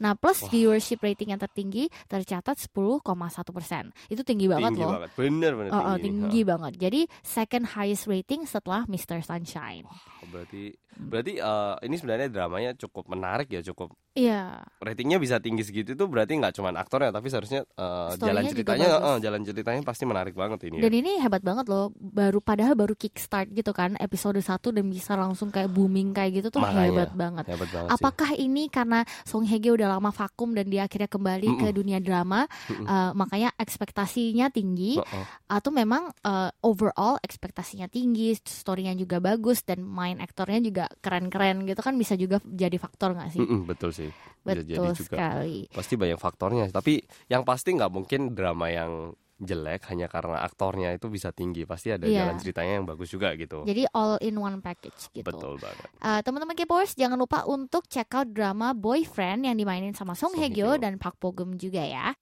Nah 0.00 0.16
plus 0.16 0.40
Wah. 0.40 0.48
viewership 0.48 0.98
rating 0.98 1.30
yang 1.30 1.38
tertinggi 1.38 1.86
tercatat 2.06 2.56
10,1 2.56 3.04
persen. 3.50 3.92
Itu 4.08 4.20
tinggi 4.20 4.48
banget 4.48 4.72
tinggi 4.72 4.82
loh. 4.82 4.92
banget. 4.96 5.10
Bener 5.14 5.52
bener 5.54 5.70
Oh, 5.70 5.78
oh, 5.78 5.96
tinggi. 5.96 6.02
tinggi 6.02 6.40
banget. 6.42 6.72
Jadi 6.76 7.00
second 7.20 7.64
highest 7.68 8.04
rating 8.06 8.42
setelah 8.42 8.84
Mr. 8.84 9.20
Sunshine. 9.20 9.84
Oh, 9.84 10.00
berarti 10.26 10.72
berarti 10.92 11.32
eh, 11.34 11.74
ini 11.82 11.94
sebenarnya 11.94 12.28
dramanya 12.28 12.70
cukup 12.74 13.08
menarik 13.08 13.48
ya, 13.48 13.62
cukup 13.62 13.94
Iya. 14.10 14.66
ratingnya 14.76 15.16
bisa 15.16 15.38
tinggi 15.38 15.62
segitu 15.62 15.94
itu 15.94 16.04
berarti 16.04 16.34
nggak 16.34 16.50
cuma 16.52 16.74
aktornya 16.74 17.08
tapi 17.08 17.30
seharusnya 17.30 17.62
eh, 17.62 18.10
Story-nya 18.10 18.26
jalan 18.26 18.42
ceritanya 18.44 18.88
eh, 18.90 19.18
jalan 19.18 19.40
ceritanya 19.44 19.80
pasti 19.80 20.02
menarik 20.02 20.34
banget 20.34 20.66
ini 20.66 20.76
ya. 20.76 20.82
Dan 20.82 20.92
ini 20.94 21.12
hebat 21.18 21.40
banget 21.40 21.66
loh. 21.66 21.92
Baru 21.94 22.40
padahal 22.40 22.74
baru 22.74 22.92
kickstart 22.92 23.48
gitu 23.50 23.70
kan 23.70 23.94
episode 23.96 24.36
1 24.36 24.48
dan 24.66 24.84
bisa 24.86 25.14
langsung 25.14 25.48
kayak 25.48 25.68
booming 25.68 26.10
kayak 26.10 26.42
gitu 26.42 26.48
tuh 26.50 26.58
Makanya. 26.58 26.82
hebat 26.82 27.10
banget. 27.12 27.44
Hebat 27.46 27.68
banget 27.70 27.88
sih. 27.88 27.94
Apakah 27.96 28.30
ini 28.34 28.62
karena 28.66 28.98
Song 29.22 29.44
Hye 29.44 29.58
Kyo 29.58 29.74
udah 29.74 29.88
lama 29.90 30.14
vakum 30.14 30.54
dan 30.54 30.70
dia 30.70 30.86
akhirnya 30.86 31.10
kembali 31.10 31.48
ke 31.58 31.66
Mm-mm. 31.66 31.74
dunia 31.74 31.98
drama, 31.98 32.46
Mm-mm. 32.70 32.86
eh, 32.86 33.10
makanya 33.12 33.50
ekspektasinya 33.58 34.46
tinggi, 34.48 34.94
Oh, 34.96 35.02
oh. 35.02 35.26
atau 35.50 35.70
memang 35.74 36.14
eh, 36.22 36.50
overall 36.62 37.18
ekspektasinya 37.18 37.90
tinggi, 37.90 38.38
storynya 38.38 38.94
juga 38.94 39.18
bagus 39.18 39.66
dan 39.66 39.82
main 39.82 40.22
aktornya 40.22 40.60
juga 40.62 40.84
keren-keren 41.00 41.66
gitu 41.66 41.80
kan 41.82 41.98
bisa 41.98 42.14
juga 42.14 42.38
jadi 42.44 42.78
faktor 42.78 43.18
nggak 43.18 43.30
sih? 43.34 43.40
Mm-mm, 43.42 43.66
betul 43.66 43.90
sih. 43.90 44.10
Bisa 44.40 44.62
jadi 44.64 44.78
Betul 44.80 44.94
juga. 44.96 45.16
sekali. 45.20 45.58
Pasti 45.68 45.94
banyak 45.98 46.16
faktornya, 46.16 46.64
tapi 46.70 47.02
yang 47.28 47.42
pasti 47.42 47.76
nggak 47.76 47.92
mungkin 47.92 48.32
drama 48.32 48.72
yang 48.72 49.12
jelek 49.40 49.88
hanya 49.88 50.06
karena 50.06 50.40
aktornya 50.40 50.92
itu 50.92 51.08
bisa 51.08 51.32
tinggi. 51.32 51.64
Pasti 51.64 51.90
ada 51.90 52.04
Iya. 52.04 52.28
jalan 52.28 52.36
ceritanya 52.36 52.72
yang 52.76 52.86
bagus 52.86 53.08
juga 53.08 53.32
gitu. 53.34 53.64
Jadi 53.64 53.88
all 53.90 54.20
in 54.20 54.36
one 54.36 54.60
package 54.60 55.08
gitu. 55.10 55.24
Betul 55.24 55.56
banget. 55.56 55.88
Uh, 55.98 56.20
teman-teman 56.20 56.52
K-popers 56.54 56.92
jangan 56.94 57.16
lupa 57.16 57.42
untuk 57.44 57.88
check 57.88 58.12
out 58.12 58.28
drama 58.28 58.70
Boyfriend 58.70 59.48
yang 59.48 59.56
dimainin 59.56 59.96
sama 59.96 60.12
Song 60.12 60.30
Song 60.30 60.38
Hye 60.38 60.52
Kyo. 60.52 60.76
dan 60.76 61.00
Park 61.00 61.16
Bo 61.16 61.32
Gum 61.32 61.56
juga 61.56 61.80
ya. 61.80 62.12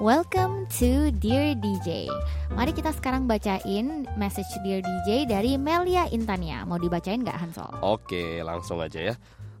Welcome 0.00 0.64
to 0.80 1.12
Dear 1.20 1.52
DJ. 1.60 2.08
Mari 2.56 2.72
kita 2.72 2.88
sekarang 2.88 3.28
bacain 3.28 4.08
message 4.16 4.48
Dear 4.64 4.80
DJ 4.80 5.28
dari 5.28 5.60
Melia 5.60 6.08
Intania. 6.08 6.64
Mau 6.64 6.80
dibacain 6.80 7.20
nggak 7.20 7.36
Hansol? 7.36 7.68
Oke, 7.84 8.40
langsung 8.40 8.80
aja 8.80 9.12
ya. 9.12 9.14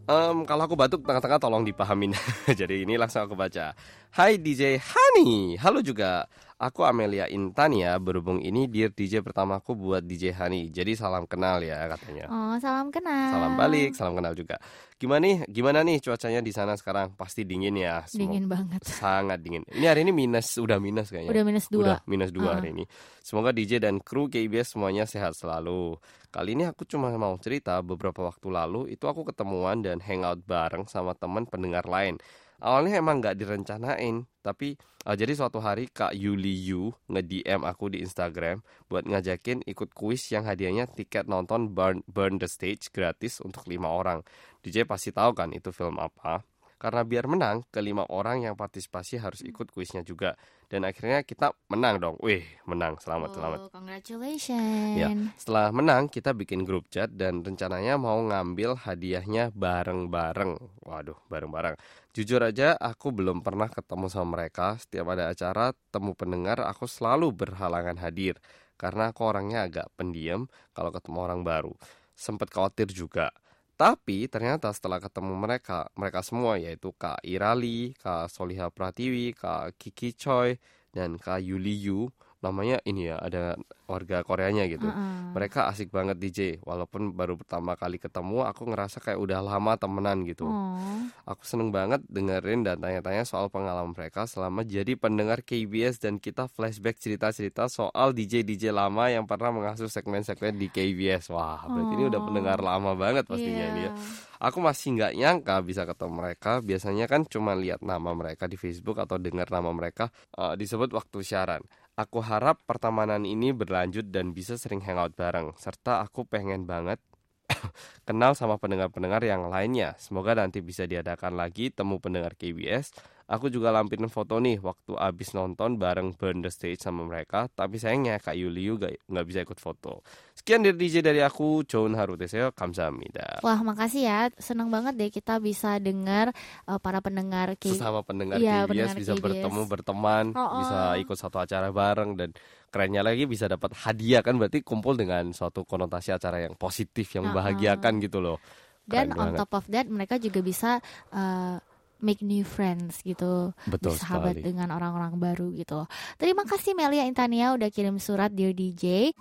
Em, 0.08 0.48
kalau 0.48 0.64
aku 0.64 0.80
batuk 0.80 1.04
tengah-tengah 1.04 1.44
tolong 1.44 1.60
dipahamin. 1.60 2.16
Jadi 2.60 2.88
ini 2.88 2.96
langsung 2.96 3.28
aku 3.28 3.36
baca. 3.36 3.76
Hai 4.16 4.40
DJ 4.40 4.80
Hani, 4.80 5.60
halo 5.60 5.84
juga. 5.84 6.24
Aku 6.60 6.84
Amelia 6.84 7.24
Intania, 7.24 7.96
berhubung 7.96 8.36
ini 8.36 8.68
Dear 8.68 8.92
DJ 8.92 9.24
pertamaku 9.24 9.72
buat 9.72 10.04
DJ 10.04 10.36
Hani. 10.36 10.68
Jadi 10.68 10.92
salam 10.92 11.24
kenal 11.24 11.64
ya 11.64 11.88
katanya. 11.88 12.28
Oh, 12.28 12.52
salam 12.60 12.92
kenal. 12.92 13.32
Salam 13.32 13.56
balik, 13.56 13.96
salam 13.96 14.12
kenal 14.12 14.36
juga. 14.36 14.60
Gimana 15.00 15.24
nih? 15.24 15.48
Gimana 15.48 15.80
nih 15.80 16.04
cuacanya 16.04 16.44
di 16.44 16.52
sana 16.52 16.76
sekarang? 16.76 17.16
Pasti 17.16 17.48
dingin 17.48 17.80
ya. 17.80 18.04
Semua- 18.04 18.28
Dingin 18.28 18.44
banget. 18.44 18.84
Sangat 18.84 19.40
dingin. 19.40 19.64
Ini 19.72 19.88
hari 19.88 20.04
ini 20.04 20.12
minus, 20.12 20.60
udah 20.60 20.76
minus 20.76 21.08
kayaknya. 21.08 21.32
Udah 21.32 21.44
minus 21.48 21.64
dua. 21.72 21.80
Udah 21.80 21.98
minus 22.04 22.28
dua 22.28 22.48
Ah. 22.52 22.54
hari 22.60 22.76
ini. 22.76 22.84
Semoga 23.24 23.56
DJ 23.56 23.80
dan 23.80 23.96
kru 23.96 24.28
KBS 24.28 24.76
semuanya 24.76 25.08
sehat 25.08 25.32
selalu. 25.32 25.96
Kali 26.28 26.52
ini 26.52 26.68
aku 26.68 26.84
cuma 26.84 27.08
mau 27.16 27.40
cerita 27.40 27.80
beberapa 27.80 28.28
waktu 28.28 28.52
lalu 28.52 28.92
itu 28.92 29.08
aku 29.08 29.24
ketemuan 29.24 29.80
dan 29.80 29.96
hangout 30.04 30.44
bareng 30.44 30.84
sama 30.84 31.16
teman 31.16 31.48
pendengar 31.48 31.88
lain. 31.88 32.20
awalnya 32.60 33.00
emang 33.00 33.24
nggak 33.24 33.40
direncanain 33.40 34.28
tapi 34.44 34.76
uh, 35.06 35.16
jadi 35.16 35.32
suatu 35.36 35.62
hari 35.62 35.88
Kak 35.88 36.12
Yuli 36.16 36.52
Yu 36.66 36.92
nge-DM 37.08 37.64
aku 37.64 37.92
di 37.92 38.02
Instagram 38.04 38.60
buat 38.90 39.06
ngajakin 39.06 39.64
ikut 39.64 39.92
kuis 39.96 40.28
yang 40.32 40.44
hadiahnya 40.44 40.88
tiket 40.90 41.28
nonton 41.30 41.72
Burn, 41.72 42.04
Burn 42.10 42.36
the 42.36 42.48
Stage 42.48 42.92
gratis 42.92 43.40
untuk 43.40 43.64
lima 43.70 43.88
orang. 43.88 44.20
DJ 44.60 44.84
pasti 44.84 45.12
tahu 45.12 45.32
kan 45.32 45.52
itu 45.56 45.72
film 45.72 45.96
apa? 45.96 46.44
Karena 46.80 47.04
biar 47.04 47.28
menang, 47.28 47.68
kelima 47.68 48.08
orang 48.08 48.48
yang 48.48 48.56
partisipasi 48.56 49.20
harus 49.20 49.44
ikut 49.44 49.68
kuisnya 49.68 50.00
juga. 50.00 50.40
Dan 50.70 50.86
akhirnya 50.86 51.26
kita 51.26 51.50
menang 51.66 51.98
dong. 51.98 52.16
Wih, 52.22 52.46
menang. 52.62 52.94
Selamat, 53.02 53.34
selamat. 53.34 53.58
Oh, 53.66 53.74
congratulations. 53.74 54.94
Ya, 54.94 55.10
setelah 55.34 55.74
menang 55.74 56.06
kita 56.06 56.30
bikin 56.30 56.62
grup 56.62 56.86
chat 56.94 57.10
dan 57.10 57.42
rencananya 57.42 57.98
mau 57.98 58.22
ngambil 58.22 58.78
hadiahnya 58.78 59.50
bareng-bareng. 59.50 60.62
Waduh, 60.86 61.18
bareng-bareng. 61.26 61.74
Jujur 62.14 62.38
aja 62.46 62.78
aku 62.78 63.10
belum 63.10 63.42
pernah 63.42 63.66
ketemu 63.66 64.06
sama 64.06 64.38
mereka. 64.38 64.78
Setiap 64.78 65.10
ada 65.10 65.34
acara 65.34 65.74
temu 65.90 66.14
pendengar 66.14 66.62
aku 66.62 66.86
selalu 66.86 67.34
berhalangan 67.34 67.98
hadir 67.98 68.38
karena 68.78 69.10
aku 69.10 69.26
orangnya 69.26 69.66
agak 69.66 69.90
pendiam 69.98 70.46
kalau 70.70 70.94
ketemu 70.94 71.18
orang 71.18 71.42
baru. 71.42 71.74
Sempat 72.14 72.46
khawatir 72.46 72.94
juga. 72.94 73.34
Tapi 73.80 74.28
ternyata 74.28 74.68
setelah 74.76 75.00
ketemu 75.00 75.32
mereka, 75.40 75.88
mereka 75.96 76.20
semua 76.20 76.60
yaitu 76.60 76.92
Kak 76.92 77.24
Irali, 77.24 77.96
Kak 77.96 78.28
Soliha 78.28 78.68
Pratiwi, 78.68 79.32
Kak 79.32 79.72
Kiki 79.80 80.12
Choi, 80.12 80.60
dan 80.92 81.16
Kak 81.16 81.40
Yuli 81.40 81.88
Yu, 81.88 82.12
namanya 82.40 82.80
ini 82.88 83.12
ya 83.12 83.16
ada 83.20 83.56
warga 83.90 84.22
Koreanya 84.22 84.64
gitu. 84.70 84.86
Uh 84.86 84.94
-uh. 84.94 85.34
Mereka 85.34 85.66
asik 85.66 85.90
banget 85.90 86.16
DJ, 86.22 86.62
walaupun 86.62 87.10
baru 87.10 87.34
pertama 87.34 87.74
kali 87.74 87.98
ketemu, 87.98 88.46
aku 88.46 88.70
ngerasa 88.70 89.02
kayak 89.02 89.18
udah 89.18 89.42
lama 89.42 89.74
temenan 89.74 90.22
gitu. 90.24 90.46
Oh. 90.46 90.78
Aku 91.26 91.42
seneng 91.42 91.74
banget 91.74 92.00
dengerin 92.06 92.62
dan 92.62 92.78
tanya-tanya 92.78 93.26
soal 93.26 93.50
pengalaman 93.50 93.92
mereka 93.92 94.30
selama 94.30 94.62
jadi 94.62 94.94
pendengar 94.94 95.42
KBS 95.42 95.98
dan 95.98 96.22
kita 96.22 96.46
flashback 96.46 97.02
cerita-cerita 97.02 97.66
soal 97.66 98.14
DJ-DJ 98.14 98.70
lama 98.70 99.10
yang 99.10 99.26
pernah 99.26 99.50
mengasuh 99.50 99.90
segmen-segmen 99.90 100.54
di 100.54 100.70
KBS. 100.70 101.34
Wah, 101.34 101.66
berarti 101.66 101.92
ini 101.98 102.04
udah 102.06 102.20
Oh. 102.20 102.26
pendengar 102.30 102.58
lama 102.62 102.92
banget 102.94 103.24
pastinya 103.26 103.64
ini 103.74 103.90
ya. 103.90 103.90
Iya. 103.90 103.92
Aku 104.40 104.56
masih 104.64 104.96
nggak 104.96 105.12
nyangka 105.20 105.56
bisa 105.60 105.84
ketemu 105.84 106.12
mereka. 106.16 106.64
Biasanya 106.64 107.04
kan 107.04 107.28
cuma 107.28 107.52
lihat 107.52 107.84
nama 107.84 108.16
mereka 108.16 108.48
di 108.48 108.56
Facebook 108.56 108.96
atau 108.96 109.20
dengar 109.20 109.52
nama 109.52 109.68
mereka 109.68 110.08
uh, 110.40 110.56
disebut 110.56 110.88
waktu 110.96 111.20
siaran. 111.20 111.60
Aku 112.00 112.24
harap 112.24 112.64
pertemanan 112.64 113.28
ini 113.28 113.52
berlanjut 113.52 114.08
dan 114.08 114.32
bisa 114.32 114.56
sering 114.56 114.80
hangout 114.80 115.12
bareng. 115.12 115.52
Serta 115.60 116.00
aku 116.00 116.24
pengen 116.24 116.64
banget 116.64 116.96
kenal 118.08 118.32
sama 118.32 118.56
pendengar-pendengar 118.56 119.20
yang 119.20 119.52
lainnya. 119.52 119.92
Semoga 120.00 120.32
nanti 120.32 120.64
bisa 120.64 120.88
diadakan 120.88 121.36
lagi 121.36 121.68
temu 121.68 122.00
pendengar 122.00 122.40
KBS. 122.40 122.96
Aku 123.30 123.46
juga 123.46 123.70
lampirin 123.70 124.10
foto 124.10 124.42
nih 124.42 124.58
waktu 124.58 124.98
abis 124.98 125.32
nonton 125.32 125.78
bareng 125.78 126.18
Burn 126.18 126.42
the 126.42 126.50
Stage 126.50 126.82
sama 126.82 127.06
mereka. 127.06 127.46
Tapi 127.46 127.78
sayangnya 127.78 128.18
Kak 128.18 128.34
Yuli 128.34 128.66
juga 128.66 128.90
nggak 129.06 129.22
bisa 129.22 129.38
ikut 129.40 129.54
foto. 129.56 130.02
Sekian 130.34 130.60
dari 130.60 130.74
DJ 130.74 130.98
dari 130.98 131.22
aku, 131.22 131.62
John 131.62 131.94
Haruteseo, 131.94 132.50
kamsahamnida. 132.50 133.38
Wah, 133.40 133.62
makasih 133.62 134.02
ya. 134.02 134.20
Senang 134.34 134.66
banget 134.66 134.98
deh 134.98 135.08
kita 135.08 135.38
bisa 135.38 135.78
dengar 135.78 136.34
uh, 136.66 136.82
para 136.82 136.98
pendengar 136.98 137.54
K 137.54 137.70
sesama 137.70 138.02
pendengar 138.02 138.42
Iya, 138.42 138.66
KBS 138.66 138.68
pendengar 138.68 138.96
bisa 138.98 139.12
KBS. 139.14 139.22
bertemu 139.22 139.60
berteman 139.64 140.24
Oh, 140.34 140.42
oh. 140.42 140.58
bisa 140.60 140.78
ikut 140.98 141.14
satu 141.14 141.38
acara 141.38 141.70
bareng 141.70 142.18
dan 142.18 142.34
kerennya 142.66 143.06
lagi 143.06 143.24
bisa 143.24 143.46
dapat 143.46 143.78
hadiah 143.78 144.20
kan 144.20 144.34
berarti 144.34 144.58
kumpul 144.60 144.98
dengan 144.98 145.30
suatu 145.30 145.62
konotasi 145.62 146.10
acara 146.10 146.42
yang 146.42 146.54
positif 146.54 147.06
yang 147.14 147.26
membahagiakan 147.26 147.98
gitu 148.00 148.18
loh 148.18 148.42
dan 148.86 149.06
Keren 149.06 149.10
on 149.12 149.18
banget. 149.30 149.38
top 149.38 149.52
of 149.54 149.64
that 149.68 149.86
mereka 149.86 150.18
juga 150.18 150.40
bisa 150.40 150.70
uh, 151.10 151.58
make 152.00 152.20
new 152.24 152.42
friends 152.44 153.00
gitu. 153.04 153.52
betul 153.68 153.96
bersahabat 153.96 154.40
sekali 154.40 154.46
dengan 154.52 154.68
orang-orang 154.74 155.14
baru 155.20 155.48
gitu. 155.54 155.84
Terima 156.16 156.44
kasih 156.44 156.74
Melia 156.76 157.04
Intania 157.06 157.52
udah 157.54 157.68
kirim 157.68 158.00
surat 158.00 158.32
Dear 158.32 158.52
DJ. 158.52 159.14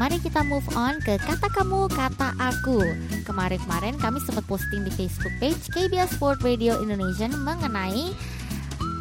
Mari 0.00 0.16
kita 0.24 0.40
move 0.48 0.64
on 0.80 0.96
ke 1.04 1.20
kata 1.20 1.52
kamu, 1.52 1.84
kata 1.92 2.32
aku. 2.40 2.80
Kemarin-kemarin 3.28 4.00
kami 4.00 4.16
sempat 4.24 4.48
posting 4.48 4.80
di 4.80 4.88
Facebook 4.88 5.36
page 5.36 5.60
KBS 5.76 6.16
World 6.24 6.40
Radio 6.40 6.80
Indonesia 6.80 7.28
mengenai 7.28 8.08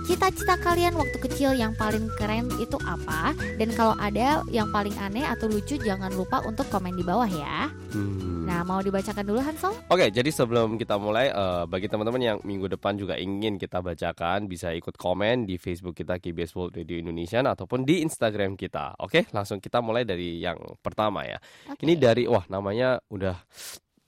Cita-cita 0.10 0.58
kalian 0.58 0.98
waktu 0.98 1.22
kecil 1.22 1.54
yang 1.54 1.78
paling 1.78 2.10
keren 2.18 2.50
itu 2.58 2.82
apa? 2.82 3.30
Dan 3.62 3.70
kalau 3.78 3.94
ada 4.02 4.42
yang 4.50 4.66
paling 4.74 4.98
aneh 4.98 5.22
atau 5.22 5.46
lucu 5.46 5.78
jangan 5.78 6.10
lupa 6.18 6.42
untuk 6.50 6.66
komen 6.74 6.98
di 6.98 7.06
bawah 7.06 7.30
ya. 7.30 7.70
Hmm. 7.94 8.50
Nah, 8.50 8.66
mau 8.66 8.82
dibacakan 8.82 9.22
dulu 9.22 9.38
Hansol? 9.38 9.78
Oke, 9.86 10.10
jadi 10.10 10.26
sebelum 10.34 10.82
kita 10.82 10.98
mulai, 10.98 11.30
eh, 11.30 11.64
bagi 11.70 11.86
teman-teman 11.86 12.18
yang 12.26 12.38
minggu 12.42 12.66
depan 12.74 12.98
juga 12.98 13.22
ingin 13.22 13.62
kita 13.62 13.86
bacakan, 13.86 14.50
bisa 14.50 14.74
ikut 14.74 14.98
komen 14.98 15.46
di 15.46 15.62
Facebook 15.62 15.94
kita 15.94 16.18
KBS 16.18 16.58
World 16.58 16.74
Radio 16.74 16.98
Indonesia 16.98 17.46
ataupun 17.46 17.86
di 17.86 18.02
Instagram 18.02 18.58
kita. 18.58 18.98
Oke, 19.06 19.30
langsung 19.30 19.62
kita 19.62 19.78
mulai 19.78 20.10
dari 20.10 20.42
yang 20.42 20.58
pertama 20.82 21.22
ya. 21.22 21.38
Oke. 21.70 21.86
Ini 21.86 21.94
dari, 22.02 22.26
wah 22.26 22.50
namanya 22.50 22.98
udah 23.14 23.38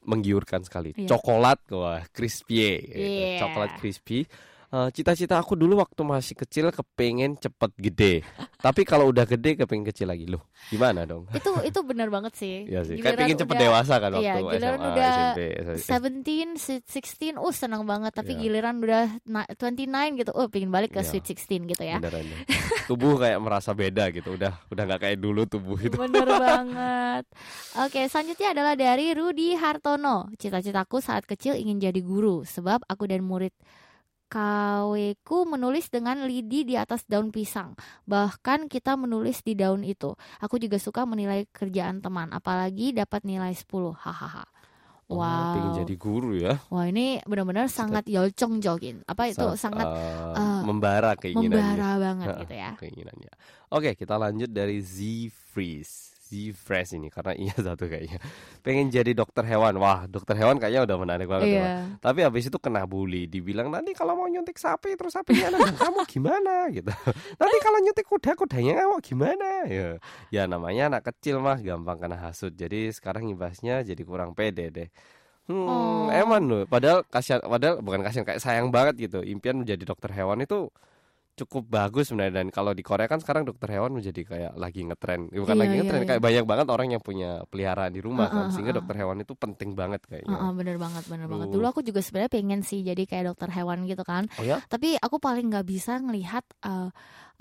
menggiurkan 0.10 0.66
sekali. 0.66 0.98
Iya. 0.98 1.14
Coklat, 1.14 1.62
wah 1.78 2.02
crispy, 2.10 2.90
Iya. 2.90 3.46
coklat 3.46 3.78
crispy. 3.78 4.26
Eh, 4.72 4.88
Cita-cita 4.96 5.36
aku 5.36 5.60
dulu 5.60 5.84
waktu 5.84 6.00
masih 6.00 6.32
kecil 6.34 6.72
kepengen 6.72 7.36
cepet 7.36 7.72
gede, 7.76 8.14
tapi 8.66 8.88
kalau 8.88 9.12
udah 9.12 9.28
gede 9.28 9.60
kepengen 9.60 9.84
kecil 9.84 10.08
lagi 10.08 10.24
loh. 10.24 10.48
Gimana 10.72 11.04
dong? 11.04 11.28
itu 11.36 11.52
itu 11.68 11.80
benar 11.84 12.08
banget 12.08 12.40
sih. 12.40 12.72
Iya 12.72 12.88
sih, 12.88 12.96
kayak 12.96 13.20
pengen 13.20 13.36
cepet 13.36 13.52
udah 13.52 13.64
dewasa 13.68 13.94
kan 14.00 14.10
waktu 14.16 14.24
iya, 14.24 14.36
giliran 14.40 14.80
SMA, 14.80 14.88
udah 14.88 15.12
SMP, 15.12 15.40
17, 15.76 16.56
si- 16.56 16.84
16, 16.88 17.36
uh 17.36 17.52
senang 17.52 17.84
banget. 17.84 18.16
Tapi 18.16 18.32
Iya. 18.32 18.42
giliran 18.42 18.76
udah 18.80 19.04
na- 19.28 19.50
29 19.52 20.16
gitu, 20.16 20.32
oh 20.32 20.48
pengen 20.48 20.72
balik 20.72 20.96
ke 20.96 21.04
Iya. 21.04 21.10
Sweet 21.12 21.26
16 21.28 21.68
gitu 21.68 21.84
ya. 21.84 22.00
Beneran 22.00 22.24
ya. 22.24 22.38
Tubuh 22.88 23.20
kayak 23.20 23.44
merasa 23.44 23.76
beda 23.76 24.08
gitu. 24.10 24.40
Udah 24.40 24.56
udah 24.72 24.84
nggak 24.88 25.02
kayak 25.04 25.18
dulu 25.20 25.52
tubuh 25.52 25.84
itu. 25.84 26.00
Bener 26.00 26.32
banget. 26.48 27.28
Oke, 27.76 28.08
selanjutnya 28.08 28.56
adalah 28.56 28.80
dari 28.80 29.12
Rudi 29.12 29.52
Hartono. 29.52 30.32
Cita-citaku 30.34 31.04
saat 31.04 31.28
kecil 31.28 31.60
ingin 31.60 31.84
jadi 31.84 32.00
guru, 32.00 32.48
sebab 32.48 32.88
aku 32.88 33.04
dan 33.04 33.20
murid 33.20 33.52
KW-ku 34.32 35.44
menulis 35.44 35.92
dengan 35.92 36.24
lidi 36.24 36.64
di 36.64 36.80
atas 36.80 37.04
daun 37.04 37.36
pisang. 37.36 37.76
Bahkan 38.08 38.72
kita 38.72 38.96
menulis 38.96 39.44
di 39.44 39.60
daun 39.60 39.84
itu. 39.84 40.16
Aku 40.40 40.56
juga 40.56 40.80
suka 40.80 41.04
menilai 41.04 41.52
kerjaan 41.52 42.00
teman, 42.00 42.32
apalagi 42.32 42.96
dapat 42.96 43.28
nilai 43.28 43.52
10. 43.52 43.92
Hahaha. 43.92 44.48
Oh, 45.12 45.20
Wow. 45.20 45.28
pengen 45.60 45.72
jadi 45.84 45.96
guru 46.00 46.32
ya. 46.40 46.56
Wah, 46.72 46.88
ini 46.88 47.20
benar-benar 47.28 47.68
sangat 47.68 48.08
yolcong 48.08 48.64
jogin. 48.64 49.04
Apa 49.04 49.28
itu 49.28 49.44
sangat 49.60 49.84
eh, 49.84 50.40
eh, 50.40 50.62
membara 50.64 51.20
keinginannya. 51.20 51.52
membara 51.52 51.90
banget 52.00 52.28
gitu 52.48 52.56
ya. 52.56 52.72
Keinginannya. 52.80 53.32
Oke, 53.76 53.92
kita 54.00 54.16
lanjut 54.16 54.48
dari 54.48 54.80
Z 54.80 55.28
Freeze. 55.52 56.11
Z 56.32 56.56
Fresh 56.56 56.96
ini 56.96 57.12
karena 57.12 57.36
iya 57.36 57.52
satu 57.68 57.92
kayaknya. 57.92 58.24
Pengen 58.64 58.88
jadi 58.88 59.12
dokter 59.12 59.44
hewan. 59.44 59.76
Wah, 59.76 60.08
dokter 60.08 60.40
hewan 60.40 60.56
kayaknya 60.56 60.88
udah 60.88 60.96
menarik 60.96 61.28
banget. 61.28 61.52
Wak. 61.52 61.60
Iya. 61.60 61.72
Tapi 62.00 62.20
habis 62.24 62.48
itu 62.48 62.56
kena 62.56 62.88
bully, 62.88 63.28
dibilang 63.28 63.68
nanti 63.68 63.92
kalau 63.92 64.16
mau 64.16 64.32
nyuntik 64.32 64.56
sapi 64.56 64.96
terus 64.96 65.12
sapinya 65.12 65.52
anak 65.52 65.76
kamu 65.76 66.02
gimana 66.08 66.54
gitu. 66.72 66.88
Nanti 67.42 67.58
kalau 67.60 67.78
nyuntik 67.84 68.08
kuda 68.08 68.32
kudanya 68.40 68.74
kamu 68.80 68.96
gimana? 69.04 69.48
Ya, 69.68 69.90
ya 70.32 70.48
namanya 70.48 70.88
anak 70.88 71.12
kecil 71.12 71.44
mah 71.44 71.60
gampang 71.60 72.00
kena 72.00 72.16
hasut. 72.16 72.56
Jadi 72.56 72.88
sekarang 72.96 73.28
ibasnya 73.28 73.84
jadi 73.84 74.00
kurang 74.08 74.32
pede 74.32 74.72
deh. 74.72 74.90
Hmm, 75.50 75.68
Oh. 75.68 76.08
emang 76.14 76.48
loh. 76.48 76.64
Padahal 76.64 77.04
kasihan, 77.04 77.44
padahal 77.44 77.84
bukan 77.84 78.06
kasihan 78.06 78.24
kayak 78.24 78.40
sayang 78.40 78.72
banget 78.72 79.10
gitu. 79.10 79.20
Impian 79.26 79.60
menjadi 79.60 79.84
dokter 79.84 80.14
hewan 80.16 80.40
itu 80.40 80.72
cukup 81.40 81.64
bagus 81.68 82.12
sebenarnya 82.12 82.44
dan 82.44 82.48
kalau 82.52 82.72
di 82.76 82.84
Korea 82.84 83.08
kan 83.10 83.20
sekarang 83.24 83.44
dokter 83.48 83.70
hewan 83.72 83.92
menjadi 83.98 84.22
kayak 84.24 84.54
lagi 84.56 84.82
ngetren 84.86 85.32
bukan 85.32 85.56
Iya, 85.56 85.62
lagi 85.62 85.74
iya, 85.74 85.80
ngetren 85.82 86.02
iya. 86.04 86.08
kayak 86.10 86.22
banyak 86.22 86.46
banget 86.46 86.68
orang 86.70 86.88
yang 86.94 87.04
punya 87.04 87.42
peliharaan 87.50 87.94
di 87.96 88.02
rumah 88.04 88.28
Heeh, 88.28 88.36
kan 88.36 88.46
sehingga 88.54 88.72
heeh. 88.72 88.78
dokter 88.78 88.96
hewan 89.02 89.18
itu 89.24 89.34
penting 89.34 89.72
banget 89.74 90.02
kayaknya 90.06 90.38
Heeh, 90.38 90.52
bener 90.54 90.78
banget, 90.78 91.04
bener 91.10 91.26
banget. 91.26 91.48
Aduh. 91.50 91.56
Dulu 91.58 91.66
aku 91.66 91.82
juga 91.82 92.00
sebenarnya 92.06 92.30
pengen 92.30 92.62
sih 92.62 92.86
jadi 92.86 93.04
kayak 93.10 93.34
dokter 93.34 93.50
hewan 93.50 93.90
gitu 93.90 94.06
kan. 94.06 94.30
oh 94.38 94.44
ya 94.46 94.62
Tapi 94.70 94.94
aku 95.02 95.18
paling 95.18 95.50
nggak 95.50 95.66
bisa 95.66 95.98
ngelihat 95.98 96.46
eh, 96.62 96.90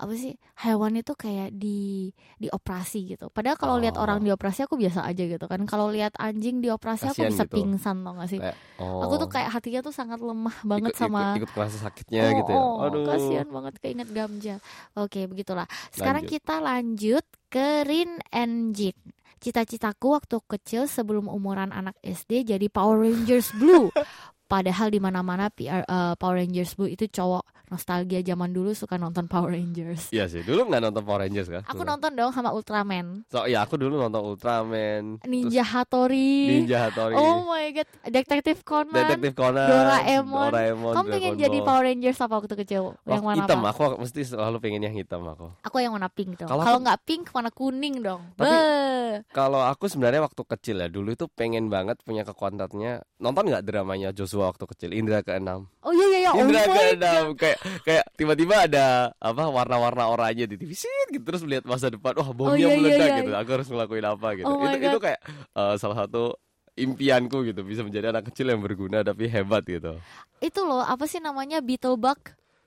apa 0.01 0.17
sih 0.17 0.33
hewan 0.65 0.97
itu 0.97 1.13
kayak 1.13 1.53
di 1.53 2.09
dioperasi 2.41 3.13
gitu. 3.13 3.29
Padahal 3.29 3.53
kalau 3.53 3.77
lihat 3.77 3.93
Oh. 3.95 4.03
orang 4.03 4.25
dioperasi 4.25 4.65
aku 4.65 4.73
biasa 4.73 5.05
aja 5.05 5.23
gitu 5.29 5.45
kan. 5.45 5.61
Kalau 5.69 5.93
lihat 5.93 6.17
anjing 6.17 6.57
dioperasi 6.57 7.13
aku 7.13 7.21
Kasian 7.21 7.31
bisa 7.37 7.45
gitu. 7.45 7.53
pingsan 7.61 8.01
tau 8.01 8.17
gak 8.17 8.29
sih? 8.33 8.39
Kayak, 8.41 8.57
oh, 8.81 9.05
Aku 9.05 9.13
tuh 9.21 9.29
kayak 9.29 9.49
hatinya 9.53 9.81
tuh 9.85 9.93
sangat 9.93 10.17
lemah 10.17 10.57
banget 10.65 10.97
ikut, 10.97 10.97
sama 10.97 11.37
ikut, 11.37 11.45
ikut 11.45 11.51
kerasa 11.53 11.77
sakitnya 11.77 12.21
oh, 12.25 12.33
gitu 12.41 12.49
ya 12.49 12.57
oh, 12.57 12.83
aduh 12.89 13.01
kasihan 13.05 13.47
banget 13.47 13.73
keinget 13.77 14.09
Gamja. 14.09 14.55
Oke, 14.97 15.29
begitulah. 15.29 15.69
Sekarang 15.93 16.25
Lanjut. 16.25 16.33
kita 16.33 16.55
lanjut 16.57 17.25
ke 17.47 17.67
Rin 17.85 18.17
and 18.33 18.73
Jin. 18.73 18.97
Cita-citaku 19.37 20.13
waktu 20.17 20.37
kecil 20.45 20.85
sebelum 20.85 21.25
umuran 21.25 21.69
anak 21.69 21.97
SD 22.01 22.45
jadi 22.45 22.67
Power 22.69 23.05
Rangers 23.05 23.53
Blue. 23.57 23.89
Padahal 24.51 24.91
di 24.91 24.99
mana-mana 24.99 25.47
PR, 25.47 25.87
eh, 25.87 26.13
Power 26.19 26.35
Rangers 26.35 26.75
Blue 26.75 26.91
itu 26.91 27.07
cowok 27.07 27.47
nostalgia 27.71 28.19
zaman 28.19 28.51
dulu 28.51 28.75
suka 28.75 28.99
nonton 28.99 29.31
Power 29.31 29.55
Rangers. 29.55 30.11
Iya 30.11 30.27
sih, 30.27 30.43
dulu 30.43 30.67
nggak 30.67 30.91
nonton 30.91 31.03
Power 31.07 31.23
Rangers 31.23 31.47
kan? 31.47 31.63
Aku 31.71 31.87
nonton 31.87 32.11
dong 32.11 32.35
sama 32.35 32.51
Ultraman, 32.51 33.23
So, 33.31 33.47
ya 33.47 33.63
aku 33.63 33.79
dulu 33.79 33.95
nonton 33.95 34.19
Ultraman, 34.19 35.23
terus 35.23 35.31
Ninja 35.31 35.63
Hattori. 35.63 36.51
Ninja 36.51 36.91
Hattori, 36.91 37.15
Oh 37.15 37.47
my 37.47 37.71
god, 37.71 37.87
Detektif 38.11 38.67
Conan. 38.67 38.91
Detektif 38.91 39.31
Conan, 39.39 39.71
Doraemon. 39.71 40.51
Doraemon, 40.51 40.93
Kamu 40.99 41.07
pengen 41.07 41.31
jadi. 41.39 41.57
Power 41.63 41.83
Rangers 41.87 42.19
apa 42.19 42.33
waktu 42.43 42.55
kecil? 42.67 42.83
yang 43.07 43.23
warna 43.23 43.47
hitam, 43.47 43.59
apa? 43.63 43.69
aku 43.71 44.03
mesti 44.03 44.21
selalu 44.35 44.57
pengen 44.59 44.81
yang 44.83 44.95
hitam 44.97 45.23
aku. 45.23 45.47
Aku 45.63 45.79
yang 45.79 45.95
warna 45.95 46.11
pink 46.11 46.35
dong. 46.43 46.51
Kalau 46.51 46.79
nggak 46.83 46.99
pink, 47.07 47.31
warna 47.31 47.53
kuning 47.55 48.03
dong. 48.03 48.19
Tapi-. 48.35 49.23
Kalau 49.31 49.61
aku 49.63 49.87
sebenarnya 49.87 50.23
waktu 50.25 50.41
kecil 50.43 50.75
ya 50.81 50.87
dulu 50.87 51.13
itu 51.13 51.29
pengen 51.31 51.71
banget 51.71 52.01
punya 52.03 52.27
kekuatannya. 52.27 53.05
Nonton 53.21 53.43
nggak 53.47 53.63
dramanya 53.63 54.09
Joshua 54.11 54.40
waktu 54.49 54.65
kecil 54.73 54.89
Indra 54.95 55.21
keenam. 55.21 55.69
Oh 55.85 55.93
iya 55.93 56.05
iya 56.09 56.19
iya. 56.25 56.31
Oh 56.33 56.41
Indra 56.41 56.65
my 56.65 56.73
keenam 56.73 57.25
kayak 57.37 57.57
kayak 57.85 58.05
tiba-tiba 58.17 58.55
ada 58.65 59.13
apa 59.21 59.43
warna-warna 59.49 60.09
oranye 60.09 60.49
di 60.49 60.57
TV 60.57 60.73
Sit, 60.73 61.07
gitu 61.13 61.21
terus 61.21 61.45
melihat 61.45 61.69
masa 61.69 61.93
depan. 61.93 62.17
Wah 62.17 62.33
bomnya 62.33 62.57
iya, 62.57 62.67
iya, 62.73 62.77
meledak 62.77 63.07
iya. 63.07 63.19
gitu. 63.21 63.31
Aku 63.37 63.49
harus 63.53 63.67
ngelakuin 63.69 64.05
apa 64.07 64.27
gitu. 64.39 64.45
Oh 64.49 64.65
itu 64.65 64.77
itu 64.81 64.99
kayak 64.99 65.19
eh, 65.53 65.75
salah 65.77 65.97
satu 66.05 66.33
impianku 66.75 67.43
gitu 67.45 67.61
bisa 67.67 67.83
menjadi 67.83 68.15
anak 68.15 68.31
kecil 68.31 68.47
yang 68.47 68.63
berguna 68.63 69.03
tapi 69.03 69.27
hebat 69.27 69.63
gitu. 69.67 69.99
itu 70.39 70.61
loh 70.63 70.81
apa 70.81 71.05
sih 71.05 71.19
namanya 71.19 71.59
Beetlebug 71.59 72.17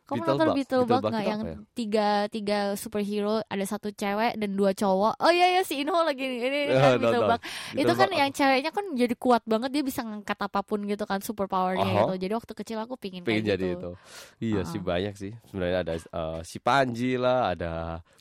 kamu 0.04 0.20
nonton 0.20 0.36
Beetlebug? 0.52 0.54
Beetlebug 0.54 0.84
Beetlebug 0.84 1.10
nggak 1.10 1.24
yang 1.24 1.40
ya? 1.42 1.56
tiga 1.72 2.08
tiga 2.28 2.58
superhero 2.74 3.40
ada 3.42 3.64
satu 3.64 3.88
cewek 3.88 4.36
dan 4.36 4.50
dua 4.52 4.70
cowok 4.70 5.16
oh 5.16 5.32
iya 5.32 5.46
iya 5.50 5.62
si 5.62 5.80
Inho 5.80 5.96
lagi 5.98 6.20
ini, 6.20 6.44
ini 6.44 6.60
kan 6.76 6.96
nonton. 6.96 7.08
Beetlebug 7.08 7.40
itu 7.74 7.92
kan 7.94 8.08
yang 8.10 8.30
ceweknya 8.30 8.70
kan 8.70 8.84
jadi 8.92 9.14
kuat 9.14 9.42
banget 9.44 9.70
dia 9.70 9.80
bisa 9.80 10.00
ngangkat 10.00 10.38
apa 10.38 10.60
pun 10.60 10.84
gitu 10.84 11.04
kan 11.04 11.18
super 11.18 11.44
powernya 11.46 11.82
Aha. 11.82 11.96
gitu 12.04 12.14
jadi 12.20 12.32
waktu 12.34 12.52
kecil 12.54 12.78
aku 12.78 12.94
pingin, 12.94 13.24
pengen 13.24 13.42
kayak 13.42 13.50
jadi 13.56 13.66
gitu 13.66 13.80
itu. 13.80 13.90
Iya 14.44 14.60
Ah. 14.60 14.68
sih 14.68 14.80
banyak 14.80 15.14
sih. 15.14 15.32
Sebenarnya 15.46 15.78
ada 15.80 15.94
eh, 15.96 16.40
si 16.42 16.58
Panji 16.58 17.16
lah, 17.16 17.52
ada 17.52 17.72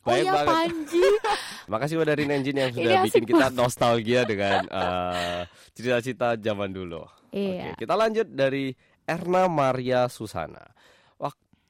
oh 0.01 0.07
banyak 0.07 0.23
iya 0.23 0.31
banget. 0.33 0.47
Panji 0.47 1.03
Makasih 1.71 1.95
udah 1.95 2.07
dari 2.09 2.23
Engine 2.25 2.57
yang 2.59 2.71
sudah 2.75 2.91
asik 2.99 3.05
bikin 3.05 3.23
kita 3.29 3.45
nostalgia 3.51 4.21
dengan 4.23 4.63
eh, 4.65 5.41
cita-cita 5.71 6.35
zaman 6.35 6.69
dulu. 6.69 7.03
iya 7.29 7.75
Oke, 7.75 7.83
kita 7.83 7.93
lanjut 7.93 8.27
dari 8.27 8.71
Erna 9.03 9.45
Maria 9.45 10.07
Susana. 10.07 10.63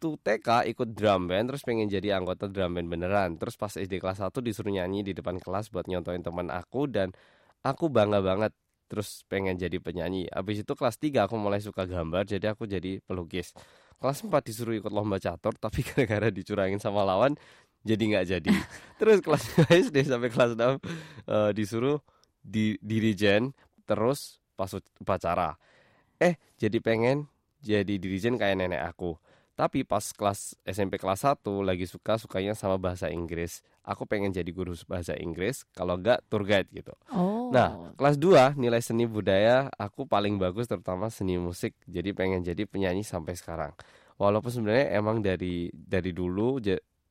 Waktu 0.03 0.19
TK 0.19 0.67
ikut 0.75 0.99
drum 0.99 1.31
band 1.31 1.47
terus 1.47 1.63
pengen 1.63 1.87
jadi 1.87 2.19
anggota 2.19 2.51
drum 2.51 2.75
band 2.75 2.91
beneran. 2.91 3.39
Terus 3.39 3.55
pas 3.55 3.71
SD 3.71 4.03
kelas 4.03 4.19
1 4.19 4.35
disuruh 4.43 4.67
nyanyi 4.67 4.99
di 4.99 5.15
depan 5.15 5.39
kelas 5.39 5.71
buat 5.71 5.87
nyontoin 5.87 6.19
teman 6.19 6.51
aku 6.51 6.91
dan 6.91 7.15
aku 7.63 7.87
bangga 7.87 8.19
banget 8.19 8.51
terus 8.91 9.23
pengen 9.31 9.55
jadi 9.55 9.79
penyanyi. 9.79 10.27
Habis 10.27 10.67
itu 10.67 10.75
kelas 10.75 10.99
3 10.99 11.23
aku 11.23 11.39
mulai 11.39 11.63
suka 11.63 11.87
gambar 11.87 12.27
jadi 12.27 12.51
aku 12.51 12.67
jadi 12.67 12.99
pelukis. 13.07 13.55
Kelas 13.95 14.27
4 14.27 14.27
disuruh 14.43 14.75
ikut 14.75 14.91
lomba 14.91 15.23
catur 15.23 15.55
tapi 15.55 15.79
gara-gara 15.87 16.27
dicurangin 16.27 16.83
sama 16.83 17.07
lawan 17.07 17.39
jadi 17.87 18.03
nggak 18.03 18.25
jadi. 18.27 18.51
Terus 18.99 19.23
kelas 19.23 19.55
5 19.55 19.87
SD 19.87 20.03
sampai 20.03 20.27
kelas 20.27 20.59
6 20.59 20.83
eh, 21.31 21.51
disuruh 21.55 22.03
di 22.43 22.75
dirijen 22.83 23.55
terus 23.87 24.43
pas 24.59 24.67
upacara. 24.99 25.55
Eh, 26.19 26.35
jadi 26.59 26.75
pengen 26.83 27.31
jadi 27.63 27.95
dirijen 27.95 28.35
kayak 28.35 28.59
nenek 28.59 28.83
aku. 28.83 29.15
Tapi 29.53 29.85
pas 29.85 30.01
kelas 30.01 30.57
SMP 30.65 30.97
kelas 30.97 31.21
1 31.21 31.61
lagi 31.61 31.85
suka 31.85 32.17
sukanya 32.17 32.57
sama 32.57 32.81
bahasa 32.81 33.05
Inggris. 33.13 33.61
Aku 33.85 34.09
pengen 34.09 34.33
jadi 34.33 34.49
guru 34.49 34.73
bahasa 34.89 35.13
Inggris, 35.13 35.61
kalau 35.77 35.99
enggak 35.99 36.25
tour 36.25 36.41
guide 36.41 36.65
gitu. 36.73 36.89
oh 37.13 37.53
Nah, 37.53 37.93
kelas 37.93 38.17
2 38.17 38.57
nilai 38.57 38.81
seni 38.81 39.05
budaya 39.05 39.69
aku 39.77 40.09
paling 40.09 40.41
bagus 40.41 40.65
terutama 40.65 41.13
seni 41.13 41.37
musik. 41.37 41.77
Jadi 41.85 42.09
pengen 42.17 42.41
jadi 42.41 42.65
penyanyi 42.65 43.05
sampai 43.05 43.37
sekarang. 43.37 43.77
Walaupun 44.17 44.49
sebenarnya 44.49 44.97
emang 44.97 45.21
dari 45.21 45.69
dari 45.69 46.09
dulu 46.09 46.57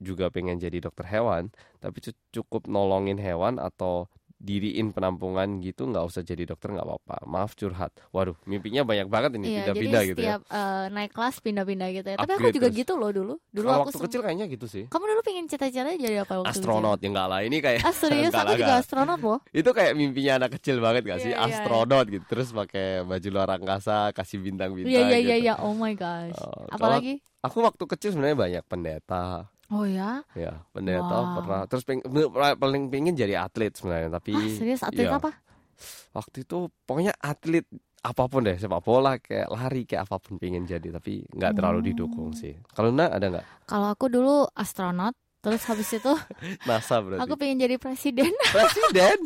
juga 0.03 0.27
pengen 0.35 0.59
jadi 0.59 0.83
dokter 0.83 1.07
hewan, 1.07 1.55
tapi 1.79 2.03
cu- 2.03 2.19
cukup 2.35 2.67
nolongin 2.67 3.23
hewan 3.23 3.63
atau 3.63 4.11
diriin 4.43 4.91
penampungan 4.91 5.47
gitu 5.59 5.87
nggak 5.87 6.03
usah 6.03 6.21
jadi 6.21 6.43
dokter 6.45 6.69
nggak 6.69 6.83
apa-apa. 6.83 7.23
Maaf 7.25 7.55
curhat. 7.55 7.95
Waduh, 8.11 8.35
mimpinya 8.43 8.83
banyak 8.83 9.07
banget 9.07 9.31
ini 9.33 9.47
Iya, 9.49 9.71
jadi 9.71 9.79
pindah-pindah 9.79 10.03
gitu 10.05 10.21
ya. 10.21 10.37
eh, 10.43 10.85
naik 10.91 11.11
kelas 11.11 11.39
pindah-pindah 11.39 11.89
gitu 11.93 12.09
ya. 12.09 12.17
Tapi 12.19 12.33
aku 12.33 12.49
juga 12.51 12.67
terus. 12.67 12.77
gitu 12.77 12.93
loh 12.95 13.11
dulu. 13.11 13.35
Dulu 13.49 13.63
Kalau 13.63 13.79
aku 13.79 13.89
waktu 13.89 14.01
kecil 14.03 14.21
kayaknya 14.21 14.47
gitu 14.49 14.67
sih. 14.67 14.85
Kamu 14.85 15.05
dulu 15.07 15.21
pengen 15.23 15.47
cita-citanya 15.47 15.95
jadi 15.95 16.17
apa 16.21 16.33
waktu 16.37 16.51
kecil? 16.51 16.59
Astronot 16.59 16.99
ya 16.99 17.09
enggak 17.09 17.29
lah 17.29 17.41
ini 17.41 17.57
kayak 17.57 17.81
Ah 17.81 17.95
serius 17.95 18.35
aku 18.37 18.53
juga 18.57 18.75
astronot 18.77 19.21
loh. 19.21 19.39
itu 19.49 19.71
kayak 19.71 19.93
mimpinya 19.95 20.33
anak 20.37 20.51
kecil 20.53 20.77
banget 20.79 21.03
gak 21.05 21.21
sih 21.21 21.31
Iya, 21.31 21.39
iya, 21.39 21.47
iya. 21.47 21.55
astronot 21.55 22.07
gitu 22.09 22.25
terus 22.27 22.49
pakai 22.51 22.87
baju 23.03 23.29
luar 23.31 23.49
angkasa 23.55 24.11
kasih 24.11 24.43
bintang-bintang 24.43 24.91
Iya 24.91 25.01
iya 25.05 25.17
gitu. 25.17 25.29
iya 25.29 25.37
iya. 25.39 25.55
Oh 25.57 25.73
my 25.73 25.95
gosh. 25.95 26.35
Kalau 26.35 26.67
Apalagi? 26.69 27.23
aku 27.39 27.57
waktu 27.61 27.85
kecil 27.89 28.11
sebenarnya 28.11 28.35
banyak 28.35 28.65
pendeta 28.67 29.47
Oh 29.73 29.89
ya? 29.89 30.21
ya 30.37 30.61
pendeta 30.73 31.25
Wow. 31.25 31.33
pernah 31.41 31.61
terus 31.65 31.85
peng, 31.85 32.05
paling 32.61 32.93
pengen 32.93 33.17
jadi 33.17 33.41
atlet 33.41 33.73
sebenarnya 33.73 34.13
tapi 34.13 34.33
Ah, 34.33 34.49
serius 34.61 34.81
atlet 34.85 35.09
ya, 35.09 35.17
apa? 35.17 35.31
waktu 36.13 36.45
itu 36.45 36.69
pokoknya 36.85 37.13
atlet 37.19 37.65
apa 38.03 38.27
pun 38.27 38.43
deh 38.43 38.59
sepak 38.59 38.83
bola 38.83 39.17
kayak 39.17 39.47
lari 39.49 39.87
kayak 39.87 40.05
apa 40.11 40.19
pun 40.19 40.35
pengen 40.37 40.67
jadi 40.67 40.89
tapi 40.93 41.23
nggak 41.33 41.53
terlalu 41.57 41.81
Oh. 41.81 41.87
didukung 41.89 42.35
sih 42.35 42.59
kalau 42.75 42.91
nak 42.93 43.17
ada 43.17 43.27
nggak 43.33 43.47
Kalau 43.65 43.89
aku 43.89 44.13
dulu 44.13 44.45
astronot, 44.53 45.17
terus 45.43 45.63
habis 45.67 45.91
itu 45.91 46.13
NASA 46.71 47.03
berarti 47.03 47.21
aku 47.21 47.35
pengen 47.35 47.67
jadi 47.67 47.77
presiden. 47.77 48.31
presiden 48.55 49.19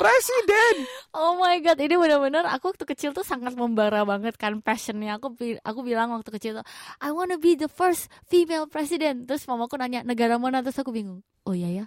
presiden 0.00 0.74
Oh 1.12 1.36
my 1.36 1.58
god, 1.60 1.76
ini 1.82 1.98
benar-benar 1.98 2.46
aku 2.48 2.72
waktu 2.72 2.84
kecil 2.86 3.10
tuh 3.10 3.26
sangat 3.26 3.56
membara 3.58 4.04
banget 4.06 4.38
kan 4.38 4.60
passionnya. 4.62 5.18
Aku 5.18 5.34
aku 5.64 5.80
bilang 5.82 6.14
waktu 6.14 6.30
kecil 6.30 6.52
tuh, 6.62 6.66
I 7.02 7.10
wanna 7.10 7.40
be 7.40 7.58
the 7.58 7.66
first 7.66 8.06
female 8.28 8.70
president. 8.70 9.26
Terus 9.26 9.44
mamaku 9.50 9.76
nanya 9.80 10.06
negara 10.06 10.38
mana, 10.38 10.62
terus 10.62 10.78
aku 10.78 10.94
bingung. 10.94 11.26
Oh 11.48 11.56
iya 11.56 11.72
ya, 11.72 11.86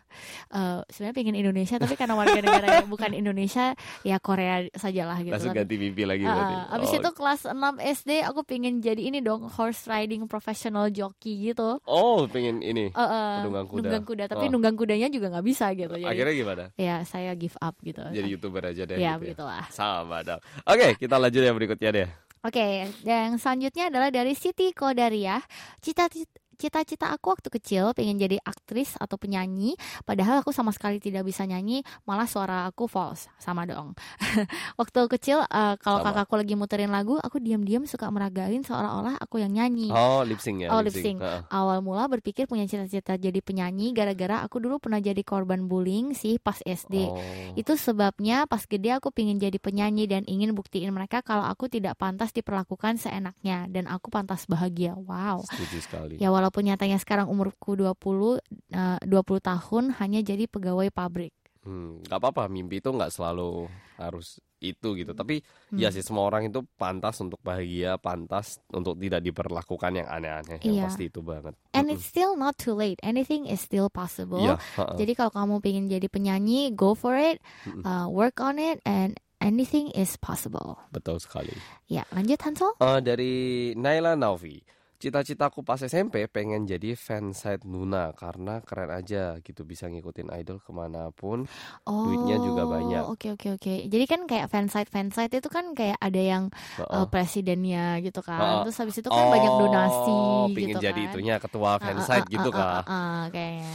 Eh, 0.50 0.80
sebenarnya 0.90 1.14
pengen 1.14 1.36
Indonesia, 1.38 1.78
tapi 1.78 1.94
karena 1.94 2.18
warga 2.18 2.34
negara 2.36 2.82
yang 2.82 2.90
bukan 2.90 3.14
Indonesia, 3.14 3.78
ya 4.02 4.18
Korea 4.18 4.66
sajalah 4.74 5.22
gitu. 5.22 5.32
langsung 5.32 5.54
kan. 5.54 5.62
ganti 5.62 5.76
mimpi 5.78 6.02
lagi 6.02 6.26
berarti 6.26 6.56
abis 6.74 6.90
oh. 6.90 6.98
itu 6.98 7.10
kelas 7.14 7.42
6 7.46 7.56
SD 8.02 8.12
aku 8.24 8.42
pengen 8.42 8.82
jadi 8.82 8.98
ini 9.00 9.22
dong 9.22 9.46
horse 9.48 9.86
riding 9.86 10.26
professional 10.26 10.90
jockey 10.90 11.46
gitu. 11.46 11.78
oh 11.80 12.26
pengen 12.26 12.60
ini 12.60 12.90
Eh, 12.90 12.98
eh, 12.98 13.36
Penunggang 13.40 13.68
kuda. 13.68 13.78
nunggang 13.80 14.04
kuda, 14.04 14.24
tapi 14.26 14.46
Oh. 14.46 14.52
nunggang 14.52 14.74
kudanya 14.74 15.08
juga 15.08 15.30
nggak 15.30 15.46
bisa 15.46 15.70
gitu. 15.72 15.94
Jadi, 15.94 16.10
akhirnya 16.10 16.34
gimana 16.34 16.64
ya 16.74 16.96
saya 17.06 17.32
give 17.34 17.56
up 17.56 17.78
gitu. 17.80 18.02
jadi 18.02 18.28
youtuber 18.28 18.66
aja 18.66 18.84
deh 18.84 18.98
ya 18.98 18.98
gitu 18.98 19.06
ya. 19.06 19.14
begitulah. 19.38 19.64
sama 19.70 20.26
dong 20.26 20.42
oke 20.66 20.98
kita 20.98 21.16
lanjut 21.16 21.42
yang 21.44 21.54
berikutnya 21.56 21.92
deh 21.94 22.10
Oke, 22.42 22.90
yang 23.06 23.38
selanjutnya 23.38 23.94
adalah 23.94 24.10
dari 24.10 24.34
Siti 24.34 24.74
Kodaria. 24.74 25.38
Cita-cita 25.78 26.34
Cita-cita 26.62 27.10
aku 27.10 27.34
waktu 27.34 27.50
kecil 27.50 27.90
pengen 27.98 28.22
jadi 28.22 28.38
aktris 28.38 28.94
atau 29.02 29.18
penyanyi, 29.18 29.74
padahal 30.06 30.46
aku 30.46 30.54
sama 30.54 30.70
sekali 30.70 31.02
tidak 31.02 31.26
bisa 31.26 31.42
nyanyi, 31.50 31.82
malah 32.06 32.30
suara 32.30 32.70
aku 32.70 32.86
false, 32.86 33.34
sama 33.42 33.66
dong. 33.66 33.98
waktu 34.82 35.00
kecil 35.10 35.42
eh, 35.42 35.76
kalau 35.82 36.06
kakakku 36.06 36.38
lagi 36.38 36.54
muterin 36.54 36.94
lagu, 36.94 37.18
aku 37.18 37.42
diam-diam 37.42 37.90
suka 37.90 38.06
meragain 38.14 38.62
seolah-olah 38.62 39.18
aku 39.18 39.42
yang 39.42 39.58
nyanyi. 39.58 39.90
oh 39.90 40.22
lip 40.22 40.38
sync 40.38 40.62
ya 40.62 40.70
Oh, 40.70 40.86
lip 40.86 40.94
lip 40.94 41.02
sync. 41.02 41.18
Heeh. 41.18 41.42
Awal 41.50 41.82
mula 41.82 42.06
berpikir 42.12 42.46
punya 42.46 42.68
cita-cita 42.68 43.18
jadi 43.18 43.42
penyanyi 43.42 43.96
gara-gara 43.96 44.44
aku 44.44 44.62
dulu 44.62 44.78
pernah 44.78 45.02
jadi 45.02 45.24
korban 45.24 45.66
bullying 45.66 46.14
sih 46.14 46.38
pas 46.38 46.60
SD. 46.62 46.96
Oh. 47.08 47.18
Itu 47.56 47.80
sebabnya 47.80 48.46
pas 48.46 48.68
gede 48.68 48.92
aku 48.92 49.10
pingin 49.10 49.40
jadi 49.40 49.56
penyanyi 49.58 50.06
dan 50.06 50.28
ingin 50.28 50.52
buktiin 50.54 50.92
mereka 50.92 51.24
kalau 51.24 51.48
aku 51.48 51.72
tidak 51.72 51.96
pantas 51.98 52.36
diperlakukan 52.36 53.00
seenaknya 53.00 53.66
dan 53.72 53.88
aku 53.88 54.12
pantas 54.12 54.46
bahagia. 54.46 54.94
Wow. 54.94 55.48
setuju 55.48 55.78
sekali 55.82 56.16
Ya 56.20 56.30
walaupun 56.30 56.51
nyatanya 56.60 57.00
sekarang 57.00 57.32
umurku 57.32 57.80
20 57.80 58.44
eh, 58.70 59.00
20 59.00 59.08
tahun 59.40 59.84
hanya 59.96 60.20
jadi 60.20 60.44
pegawai 60.46 60.92
pabrik. 60.92 61.32
Hmm, 61.62 62.02
nggak 62.04 62.18
apa-apa 62.18 62.50
mimpi 62.50 62.82
itu 62.82 62.90
nggak 62.90 63.14
selalu 63.14 63.70
harus 63.96 64.42
itu 64.58 64.94
gitu 64.94 65.14
tapi 65.14 65.42
Hmm. 65.70 65.78
ya 65.78 65.90
sih 65.90 66.02
semua 66.02 66.26
orang 66.26 66.46
itu 66.46 66.62
pantas 66.76 67.18
untuk 67.18 67.38
bahagia 67.40 67.96
pantas 67.96 68.58
untuk 68.70 68.94
tidak 68.96 69.22
diperlakukan 69.22 69.94
yang 69.96 70.06
aneh-aneh 70.06 70.58
yang 70.60 70.76
Iya. 70.78 70.84
pasti 70.86 71.04
itu 71.08 71.22
banget 71.22 71.54
And 71.72 71.88
it's 71.88 72.04
still 72.04 72.34
not 72.34 72.58
too 72.58 72.74
late. 72.74 72.98
Anything 73.02 73.46
is 73.46 73.58
still 73.58 73.88
possible. 73.88 74.38
Iya, 74.38 74.58
heeh. 74.58 74.96
Jadi 75.00 75.12
kalau 75.14 75.32
kamu 75.32 75.56
pengen 75.60 75.86
jadi 75.86 76.06
penyanyi, 76.06 76.74
go 76.74 76.94
for 76.94 77.14
it, 77.14 77.38
uh, 77.82 78.06
work 78.06 78.38
on 78.38 78.58
it, 78.58 78.82
and 78.84 79.16
anything 79.38 79.90
is 79.94 80.14
possible. 80.18 80.78
betul 80.90 81.18
sekali 81.18 81.54
Ya, 81.86 82.06
lanjut 82.10 82.42
Hansel. 82.42 82.74
Eh, 82.78 83.00
dari 83.02 83.34
Naila 83.74 84.14
Naufi 84.14 84.62
Cita-citaku 85.02 85.66
pas 85.66 85.82
SMP 85.82 86.30
pengen 86.30 86.64
jadi 86.64 86.94
fansite 86.94 87.66
Nuna 87.66 88.14
karena 88.14 88.62
keren 88.62 88.94
aja 88.94 89.42
gitu 89.42 89.66
bisa 89.66 89.90
ngikutin 89.90 90.30
idol 90.38 90.62
ke 90.62 90.70
mana 90.70 91.10
pun. 91.10 91.50
Oh, 91.84 92.06
Duitnya 92.06 92.38
juga 92.38 92.70
banyak. 92.70 93.04
Oke 93.10 93.34
oke 93.34 93.58
oke. 93.58 93.90
Jadi 93.90 94.06
kan 94.06 94.30
kayak 94.30 94.46
fansite 94.46 94.88
fansite 94.88 95.34
itu 95.34 95.50
kan 95.50 95.74
kayak 95.74 95.98
ada 95.98 96.22
yang 96.22 96.44
Heeh. 96.78 96.86
uh, 96.94 97.10
presidennya 97.10 97.98
gitu 98.00 98.22
kan. 98.22 98.38
Heeh. 98.38 98.62
Terus 98.70 98.78
habis 98.78 98.96
itu 98.96 99.10
kan 99.10 99.26
banyak 99.28 99.54
donasi 99.58 100.14
Oh, 100.14 100.46
gitu 100.46 100.56
pengen 100.56 100.76
kan. 100.78 100.84
jadi 100.86 101.02
itunya 101.10 101.36
ketua 101.42 101.82
fansite 101.82 102.26
ah, 102.26 102.30
gitu 102.30 102.50
ah, 102.50 102.56
kah? 102.56 102.80
ah, 102.80 102.94
ah, 102.94 103.22
kayaknya. 103.34 103.74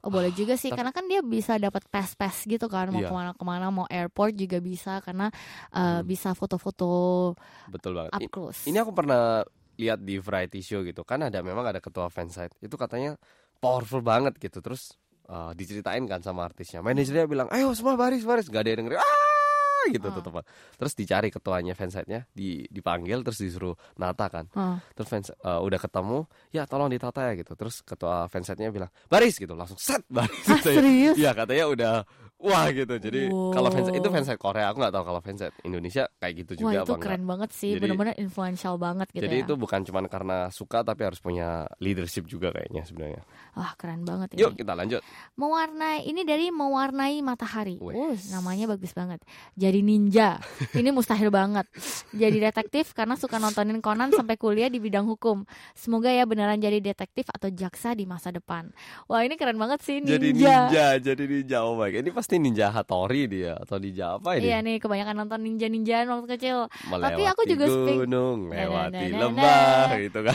Oh 0.00 0.12
boleh 0.12 0.32
juga 0.32 0.52
sih 0.54 0.68
karena 0.68 0.92
kan 0.92 1.08
dia 1.08 1.20
bisa 1.20 1.56
dapat 1.56 1.80
pass-pass 1.88 2.44
gitu 2.44 2.68
kan 2.68 2.92
mau 2.92 3.00
Iya. 3.00 3.08
ke 3.08 3.14
mana-kemana 3.14 3.66
mau 3.68 3.88
airport 3.88 4.36
juga 4.36 4.60
bisa 4.60 5.00
karena 5.00 5.32
uh, 5.72 6.00
Hmm. 6.00 6.04
bisa 6.04 6.32
foto-foto 6.32 7.32
Betul 7.68 7.96
banget. 7.96 8.12
up 8.12 8.20
close. 8.28 8.64
Ini 8.64 8.80
aku 8.80 8.92
pernah 8.92 9.40
lihat 9.76 10.02
di 10.02 10.18
variety 10.18 10.60
show 10.60 10.80
gitu. 10.82 11.02
Kan 11.02 11.22
ada 11.22 11.40
memang 11.40 11.64
ada 11.64 11.78
ketua 11.78 12.08
fansite. 12.08 12.54
Itu 12.60 12.74
katanya 12.74 13.14
powerful 13.58 14.00
banget 14.00 14.36
gitu. 14.38 14.60
Terus 14.60 14.94
uh, 15.26 15.52
diceritain 15.52 16.04
kan 16.04 16.20
sama 16.20 16.44
artisnya. 16.46 16.80
Manajernya 16.80 17.26
bilang 17.26 17.48
ayo 17.50 17.70
semua 17.72 17.94
baris 17.94 18.22
baris. 18.22 18.46
Gak 18.48 18.64
ada 18.66 18.70
yang 18.74 18.80
dengerin. 18.86 19.00
Ah! 19.00 19.22
Gitu 19.84 20.08
Ah. 20.08 20.16
tetep. 20.16 20.34
Terus 20.80 20.92
dicari 20.96 21.28
ketuanya 21.28 21.76
fansite-nya 21.76 22.24
di 22.32 22.64
dipanggil 22.72 23.20
terus 23.20 23.36
disuruh 23.36 23.76
nata 24.00 24.32
kan. 24.32 24.48
Ah. 24.56 24.80
terus 24.96 25.08
fans 25.12 25.28
uh, 25.44 25.60
udah 25.60 25.76
ketemu 25.76 26.24
ya 26.56 26.64
tolong 26.64 26.88
ditata 26.88 27.20
ya 27.28 27.32
gitu. 27.36 27.52
Terus 27.52 27.84
ketua 27.84 28.24
fansite-nya 28.32 28.72
bilang 28.72 28.88
baris 29.12 29.36
gitu. 29.36 29.52
Langsung 29.52 29.76
set 29.76 30.00
baris. 30.16 30.32
Ah, 30.48 30.56
ya. 30.56 30.64
serius? 30.64 31.14
Iya 31.20 31.30
katanya 31.36 31.64
udah 31.68 31.94
wah 32.44 32.68
gitu. 32.68 32.94
Jadi 32.94 33.20
kalau 33.50 33.68
fans 33.68 33.88
Wow. 33.88 33.96
itu 33.96 34.08
fansite 34.08 34.36
Korea, 34.36 34.68
aku 34.68 34.78
nggak 34.78 34.92
tahu 34.92 35.04
kalau 35.04 35.20
fansite 35.20 35.56
Indonesia 35.62 36.04
kayak 36.18 36.34
gitu 36.44 36.52
Wah 36.52 36.60
juga 36.60 36.68
itu 36.68 36.76
apa 36.76 36.84
enggak. 36.92 37.02
keren 37.02 37.22
banget 37.24 37.50
sih, 37.50 37.70
benar-benar 37.74 38.14
influential 38.16 38.74
banget 38.76 39.08
gitu 39.10 39.24
Jadi 39.24 39.36
ya. 39.36 39.44
itu 39.48 39.52
bukan 39.56 39.80
cuma 39.82 40.00
karena 40.04 40.38
suka 40.48 40.84
tapi 40.84 41.00
harus 41.02 41.18
punya 41.18 41.48
leadership 41.80 42.28
juga 42.28 42.52
kayaknya 42.52 42.84
sebenarnya. 42.84 43.22
Wah 43.54 43.72
keren 43.74 44.04
banget 44.04 44.36
Yuk 44.36 44.52
ini. 44.52 44.60
kita 44.60 44.72
lanjut. 44.74 45.00
Mewarnai 45.34 46.04
ini 46.04 46.22
dari 46.22 46.50
mewarnai 46.50 47.18
matahari. 47.20 47.80
Wes. 47.80 47.96
Uh, 47.96 48.14
namanya 48.30 48.68
bagus 48.68 48.92
banget. 48.92 49.24
Jadi 49.54 49.80
ninja. 49.80 50.36
ini 50.76 50.90
mustahil 50.90 51.32
banget. 51.32 51.64
Jadi 52.12 52.38
detektif 52.38 52.92
karena 52.92 53.16
suka 53.16 53.38
nontonin 53.38 53.80
Conan 53.80 54.10
sampai 54.10 54.36
kuliah 54.36 54.68
di 54.68 54.78
bidang 54.78 55.06
hukum. 55.06 55.42
Semoga 55.72 56.10
ya 56.10 56.26
beneran 56.26 56.58
jadi 56.58 56.78
detektif 56.78 57.30
atau 57.30 57.48
jaksa 57.48 57.94
di 57.94 58.04
masa 58.04 58.28
depan. 58.28 58.68
Wah 59.06 59.22
ini 59.22 59.34
keren 59.34 59.56
banget 59.56 59.80
sih 59.80 59.98
ninja. 59.98 60.12
Jadi 60.14 60.28
ninja, 60.34 60.86
jadi 60.98 61.24
ninja. 61.24 61.58
Oh 61.62 61.74
my 61.74 61.88
God. 61.88 62.02
Ini 62.02 62.12
pasti 62.12 62.33
ninja 62.38 62.70
Hattori 62.70 63.26
dia 63.26 63.58
atau 63.58 63.76
ninja 63.76 64.16
apa 64.16 64.38
ini? 64.38 64.50
Iya 64.50 64.58
nih 64.60 64.76
kebanyakan 64.78 65.14
nonton 65.14 65.40
ninja-ninjaan 65.42 66.06
waktu 66.08 66.26
kecil. 66.38 66.66
Melewati 66.88 67.04
tapi 67.04 67.22
aku 67.26 67.42
juga 67.46 67.64
gunung, 67.70 68.38
lewati 68.50 69.06
lembah 69.12 69.86
gitu 70.00 70.18
kan. 70.22 70.34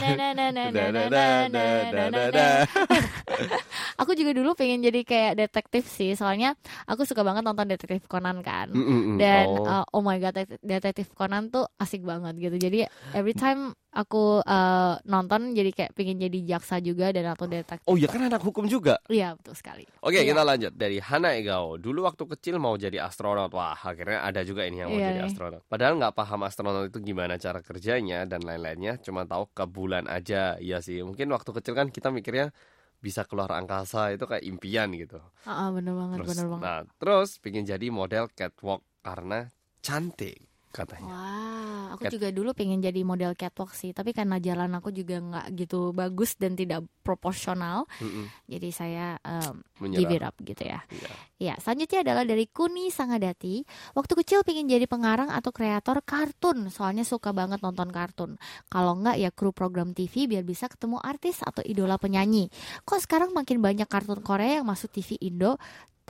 Aku 4.00 4.16
juga 4.16 4.30
dulu 4.32 4.56
pengen 4.56 4.80
jadi 4.80 5.00
kayak 5.04 5.32
detektif 5.36 5.84
sih, 5.86 6.16
soalnya 6.16 6.56
aku 6.88 7.04
suka 7.04 7.20
banget 7.20 7.44
nonton 7.44 7.68
detektif 7.68 8.08
Conan 8.08 8.40
kan. 8.40 8.72
Dan 9.20 9.44
Oh. 9.50 9.64
uh, 9.64 9.84
oh 9.92 10.02
my 10.04 10.16
god, 10.16 10.36
detek- 10.36 10.62
detektif 10.62 11.12
Conan 11.12 11.48
tuh 11.48 11.64
asik 11.76 12.04
banget 12.04 12.36
gitu. 12.38 12.56
Jadi 12.56 12.84
every 13.12 13.32
time 13.32 13.72
aku 13.90 14.38
uh, 14.40 14.94
nonton 15.02 15.50
jadi 15.50 15.70
kayak 15.70 15.92
pengen 15.92 16.16
jadi 16.16 16.38
jaksa 16.48 16.78
juga 16.78 17.10
dan 17.10 17.26
atau 17.28 17.44
detektif. 17.44 17.82
Oh 17.84 17.94
ya 17.94 18.06
kan 18.06 18.22
anak 18.22 18.38
hukum 18.38 18.64
juga. 18.64 19.02
Iya 19.06 19.34
betul 19.34 19.52
sekali. 19.52 19.82
Oke 20.00 20.16
Iya. 20.16 20.26
kita 20.26 20.42
lanjut 20.42 20.72
dari 20.72 20.98
Hana 20.98 21.34
Egao 21.34 21.74
Dulu 21.74 22.02
waktu 22.02 22.22
kecil 22.28 22.56
mau 22.56 22.74
jadi 22.74 23.02
astronot 23.02 23.50
Wah 23.50 23.74
akhirnya 23.74 24.22
ada 24.22 24.40
juga 24.40 24.62
ini 24.62 24.78
yang 24.78 24.88
mau 24.88 24.96
Iya 24.96 25.06
jadi 25.08 25.20
nih. 25.20 25.28
astronot 25.28 25.62
Padahal 25.66 25.94
nggak 25.96 26.14
paham 26.14 26.40
astronot 26.42 26.86
itu 26.86 26.98
gimana 27.00 27.34
cara 27.34 27.60
kerjanya 27.60 28.24
Dan 28.24 28.42
lain-lainnya 28.42 28.96
Cuma 28.98 29.24
tahu 29.24 29.50
ke 29.50 29.64
bulan 29.64 30.06
aja 30.06 30.56
Iya 30.56 30.78
sih 30.78 31.00
mungkin 31.00 31.30
waktu 31.30 31.50
kecil 31.52 31.74
kan 31.74 31.88
kita 31.88 32.08
mikirnya 32.08 32.54
Bisa 32.96 33.24
keluar 33.24 33.50
angkasa 33.50 34.10
itu 34.10 34.24
kayak 34.24 34.42
impian 34.42 34.92
gitu 34.92 35.18
Ah 35.44 35.66
ah, 35.66 35.68
bener 35.70 35.92
banget, 35.92 36.16
Terus, 36.20 36.28
bener 36.30 36.46
banget. 36.48 36.62
Nah 36.62 36.80
terus 36.96 37.30
pengen 37.38 37.64
jadi 37.64 37.86
model 37.88 38.24
catwalk 38.30 38.82
Karena 39.00 39.48
cantik 39.80 40.49
katanya 40.70 41.10
Wah, 41.10 41.86
aku 41.98 42.06
Cat- 42.06 42.14
juga 42.14 42.28
dulu 42.30 42.54
pengen 42.54 42.78
jadi 42.78 43.02
model 43.02 43.34
catwalk 43.34 43.74
sih, 43.74 43.90
tapi 43.90 44.14
karena 44.14 44.38
jalan 44.38 44.70
aku 44.78 44.94
juga 44.94 45.18
nggak 45.18 45.46
gitu 45.58 45.90
bagus 45.90 46.38
dan 46.38 46.54
tidak 46.54 46.86
proporsional, 47.02 47.90
Mm-mm, 47.98 48.30
jadi 48.46 48.68
saya 48.70 49.06
um, 49.26 49.66
Menyerah 49.82 49.98
give 49.98 50.14
it 50.14 50.22
up 50.22 50.34
gitu 50.38 50.62
ya. 50.62 50.80
Iya. 50.86 51.12
Ya, 51.40 51.54
selanjutnya 51.58 52.06
adalah 52.06 52.22
dari 52.22 52.46
Kuni 52.46 52.92
Sangadati. 52.92 53.64
Waktu 53.96 54.12
kecil 54.22 54.46
pengen 54.46 54.70
jadi 54.70 54.86
pengarang 54.86 55.32
atau 55.32 55.50
kreator 55.50 56.04
kartun, 56.06 56.70
soalnya 56.70 57.02
suka 57.02 57.34
banget 57.34 57.58
nonton 57.64 57.90
kartun. 57.90 58.38
Kalau 58.70 58.94
enggak 58.94 59.16
ya 59.18 59.34
kru 59.34 59.50
program 59.50 59.90
TV 59.96 60.30
biar 60.30 60.46
bisa 60.46 60.70
ketemu 60.70 61.02
artis 61.02 61.42
atau 61.42 61.64
idola 61.66 61.98
penyanyi. 61.98 62.52
Kok 62.86 63.00
sekarang 63.02 63.30
makin 63.34 63.58
banyak 63.58 63.88
kartun 63.90 64.22
Korea 64.22 64.62
yang 64.62 64.68
masuk 64.68 64.92
TV 64.94 65.18
Indo, 65.18 65.58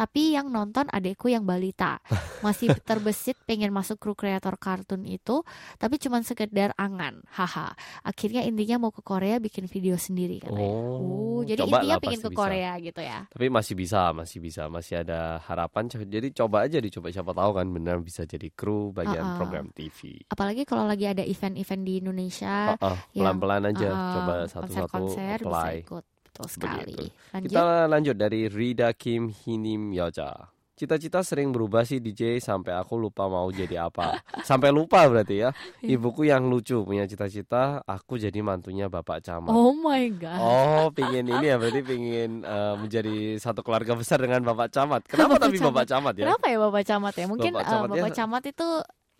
tapi 0.00 0.32
yang 0.32 0.48
nonton 0.48 0.88
adekku 0.88 1.28
yang 1.28 1.44
balita. 1.44 2.00
Masih 2.46 2.72
terbesit 2.80 3.36
pengen 3.44 3.68
masuk 3.68 4.00
kru 4.00 4.16
kreator 4.16 4.56
kartun 4.56 5.04
itu, 5.04 5.44
tapi 5.76 6.00
cuman 6.00 6.24
sekedar 6.24 6.72
angan. 6.80 7.20
Haha. 7.28 7.76
Akhirnya 8.00 8.48
intinya 8.48 8.88
mau 8.88 8.88
ke 8.88 9.04
Korea 9.04 9.36
bikin 9.36 9.68
video 9.68 10.00
sendiri 10.00 10.40
katanya. 10.40 10.72
Oh, 10.72 11.44
jadi 11.44 11.60
coba 11.68 11.84
intinya 11.84 11.96
lah, 12.00 12.00
pengen 12.00 12.20
ke 12.24 12.30
bisa. 12.32 12.40
Korea 12.40 12.72
gitu 12.80 13.00
ya. 13.04 13.28
Tapi 13.28 13.46
masih 13.52 13.74
bisa, 13.76 14.00
masih 14.16 14.38
bisa, 14.40 14.62
masih 14.72 15.04
ada 15.04 15.36
harapan. 15.44 15.84
Jadi 15.92 16.32
coba 16.32 16.64
aja 16.64 16.80
dicoba 16.80 17.12
siapa 17.12 17.36
tahu 17.36 17.50
kan 17.60 17.66
benar 17.68 18.00
bisa 18.00 18.24
jadi 18.24 18.48
kru 18.56 18.96
bagian 18.96 19.20
Uh-uh. 19.20 19.36
program 19.36 19.68
TV. 19.76 20.24
apalagi 20.32 20.64
kalau 20.64 20.88
lagi 20.88 21.04
ada 21.04 21.20
event-event 21.20 21.82
di 21.84 21.92
Indonesia 22.00 22.72
ah, 22.80 22.96
yang, 23.12 23.36
pelan-pelan 23.36 23.68
aja, 23.68 23.88
uh, 23.92 24.12
coba 24.16 24.34
satu-satu 24.48 24.88
konser-konser 24.88 25.36
bisa 25.44 25.48
apply. 25.50 25.74
ikut 25.84 26.04
betul 26.42 26.54
sekali 26.56 26.94
lanjut 27.30 27.48
Kita 27.48 27.64
lanjut 27.86 28.16
dari 28.16 28.40
Rida 28.46 28.88
Kim 28.92 29.28
Hinim 29.28 29.90
Yoja. 29.90 30.32
Cita-cita 30.72 31.20
sering 31.20 31.52
berubah 31.52 31.84
sih 31.84 32.00
DJ 32.00 32.40
sampai 32.40 32.72
aku 32.72 32.96
lupa 32.96 33.28
mau 33.28 33.44
jadi 33.46 33.84
apa. 33.84 34.16
Sampai 34.48 34.72
lupa 34.72 35.04
berarti 35.04 35.44
ya. 35.44 35.52
Iya. 35.84 36.00
Ibuku 36.00 36.24
yang 36.24 36.48
lucu 36.48 36.80
punya 36.80 37.04
cita-cita 37.04 37.84
aku 37.84 38.16
jadi 38.16 38.40
mantunya 38.40 38.88
Bapak 38.88 39.20
Camat. 39.20 39.52
oh 39.52 39.76
my 39.76 40.08
god 40.16 40.40
Oh, 40.40 40.88
pingin 40.88 41.28
ini 41.28 41.46
ya 41.46 41.60
berarti 41.60 41.84
pingin 41.84 42.40
eh, 42.40 42.74
menjadi 42.80 43.12
satu 43.36 43.60
keluarga 43.60 43.92
besar 43.92 44.24
dengan 44.24 44.40
Bapak 44.40 44.72
Camat. 44.72 45.04
Kenapa 45.04 45.36
Bapak 45.36 45.44
tapi 45.44 45.56
Camat. 45.60 45.68
Bapak 45.68 45.84
Camat 45.86 46.14
ya? 46.16 46.24
kenapa 46.24 46.46
ya 46.48 46.56
bapak 46.58 46.82
camat 46.82 47.14
ya 47.14 47.26
mungkin 47.28 47.52
Bapak 47.52 47.60
uh, 47.60 47.68
Camatnya- 47.70 48.00
bapak 48.00 48.12
camat 48.16 48.42
itu 48.48 48.68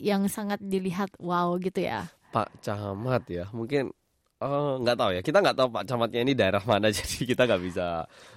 yang 0.01 0.23
sangat 0.33 0.61
dilihat 0.65 1.11
wow 1.21 1.53
gitu 1.61 1.81
ya 1.85 2.09
Pak 2.33 2.65
Camat 2.65 3.23
ya. 3.29 3.45
Mungkin 3.53 3.93
eh, 4.43 4.73
nggak 4.83 4.97
tahu 4.97 5.11
ya. 5.17 5.21
Kita 5.21 5.39
nggak 5.45 5.57
tahu 5.57 5.69
Pak 5.73 5.85
Camatnya 5.89 6.21
ini 6.25 6.33
daerah 6.37 6.63
mana 6.65 6.89
jadi 6.97 7.17
kita 7.29 7.43
nggak 7.49 7.63
bisa 7.63 7.87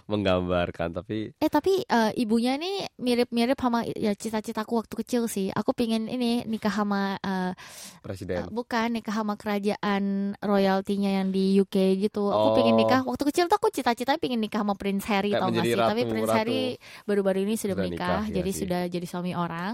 menggambarkan. 0.05 0.91
Tapi 0.93 1.31
eh 1.33 1.49
tapi 1.49 1.81
uh, 1.83 2.11
ibunya 2.13 2.53
ini 2.53 2.83
mirip-mirip 2.95 3.55
sama 3.55 3.83
ya 3.85 4.11
cita-citaku 4.11 4.77
waktu 4.77 4.93
kecil 4.97 5.21
sih 5.25 5.49
aku 5.49 5.71
pingin 5.71 6.05
ini 6.05 6.43
nikah 6.43 6.71
sama 6.73 7.15
uh, 7.17 7.51
presiden. 7.99 8.37
uh, 8.37 8.49
bukan 8.49 8.91
nikah 8.91 9.13
sama 9.13 9.33
kerajaan 9.33 10.03
royaltinya 10.37 11.09
yang 11.13 11.29
di 11.29 11.57
UK 11.57 11.75
gitu 11.99 12.25
aku 12.25 12.43
Oh. 12.43 12.55
pingin 12.55 12.75
nikah 12.75 13.01
waktu 13.01 13.23
kecil 13.25 13.45
tuh 13.45 13.57
aku 13.57 13.69
cita-cita 13.69 14.15
pingin 14.15 14.37
nikah 14.37 14.59
sama 14.59 14.73
Prince 14.73 15.05
Harry 15.05 15.29
Kayak 15.29 15.41
tau 15.41 15.49
gak 15.49 15.63
sih 15.63 15.73
tapi 15.73 15.81
ratu- 15.97 16.11
Prince 16.11 16.27
ratu. 16.27 16.37
Harry 16.37 16.61
baru-baru 17.03 17.39
ini 17.41 17.53
sudah, 17.53 17.73
Sudah 17.73 17.83
menikah 17.83 18.07
nikah, 18.19 18.23
ya 18.25 18.33
jadi 18.33 18.49
sih. 18.49 18.59
sudah 18.59 18.81
jadi 18.87 19.05
suami 19.05 19.31
orang 19.33 19.71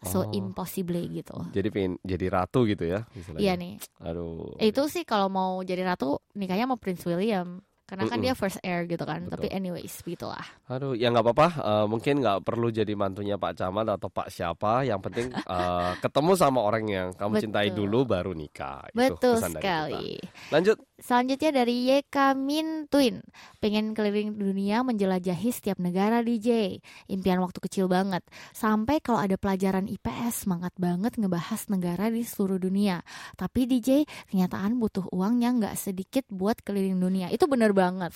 so 0.00 0.20
Oh. 0.20 0.30
impossible 0.30 1.02
gitu 1.10 1.36
Jadi 1.50 1.68
pengen 1.68 1.92
jadi 2.00 2.26
ratu 2.28 2.64
gitu 2.64 2.84
ya. 2.84 3.04
iya 3.36 3.54
nih 3.54 3.76
Aduh. 4.00 4.54
itu 4.58 4.82
sih 4.86 5.02
kalau 5.02 5.26
mau 5.26 5.60
jadi 5.60 5.84
ratu 5.84 6.16
nikahnya 6.32 6.64
sama 6.64 6.76
Prince 6.76 7.04
William 7.04 7.60
karena 7.84 8.08
kan 8.08 8.16
Mm-mm. 8.16 8.26
dia 8.28 8.34
first 8.34 8.58
heir 8.64 8.88
gitu 8.88 9.04
kan 9.04 9.28
Betul. 9.28 9.44
tapi 9.44 9.46
anyways 9.52 9.92
begitulah 10.00 10.44
Aduh, 10.64 10.96
ya 10.96 11.12
nggak 11.12 11.24
apa-apa. 11.28 11.48
Eh, 11.60 11.86
mungkin 11.92 12.24
nggak 12.24 12.40
perlu 12.40 12.72
jadi 12.72 12.96
mantunya 12.96 13.36
Pak 13.36 13.52
Camat 13.60 14.00
atau 14.00 14.08
Pak 14.08 14.32
siapa. 14.32 14.80
Yang 14.88 15.00
penting 15.10 15.26
eh, 15.54 15.92
ketemu 16.00 16.32
sama 16.40 16.64
orang 16.64 16.84
yang 16.88 17.08
kamu 17.12 17.36
cintai 17.36 17.68
Betul. 17.68 17.84
dulu 17.84 17.98
baru 18.08 18.32
nikah. 18.32 18.88
Itu 18.88 18.96
betul 18.96 19.36
dari 19.36 19.44
kita. 19.44 19.48
sekali 19.60 20.08
Lanjut. 20.48 20.76
Selanjutnya 20.94 21.50
dari 21.50 21.90
YK 21.90 22.38
Min 22.38 22.86
Twin. 22.86 23.18
Pengen 23.58 23.98
keliling 23.98 24.38
dunia 24.38 24.86
menjelajahi 24.86 25.50
setiap 25.50 25.82
negara 25.82 26.22
DJ 26.22 26.78
Impian 27.10 27.42
waktu 27.42 27.58
kecil 27.58 27.90
banget. 27.90 28.22
Sampai 28.54 29.02
kalau 29.02 29.18
ada 29.18 29.34
pelajaran 29.34 29.90
IPS 29.90 30.46
Semangat 30.46 30.70
banget 30.78 31.18
ngebahas 31.18 31.66
negara 31.66 32.14
di 32.14 32.22
seluruh 32.22 32.62
dunia. 32.62 33.02
Tapi 33.34 33.66
DJ 33.66 34.06
kenyataan 34.30 34.78
butuh 34.78 35.10
uang 35.10 35.42
yang 35.42 35.58
gak 35.58 35.74
sedikit 35.74 36.22
buat 36.30 36.62
keliling 36.62 37.02
dunia. 37.02 37.26
Itu 37.34 37.50
bener 37.50 37.74
banget 37.74 38.14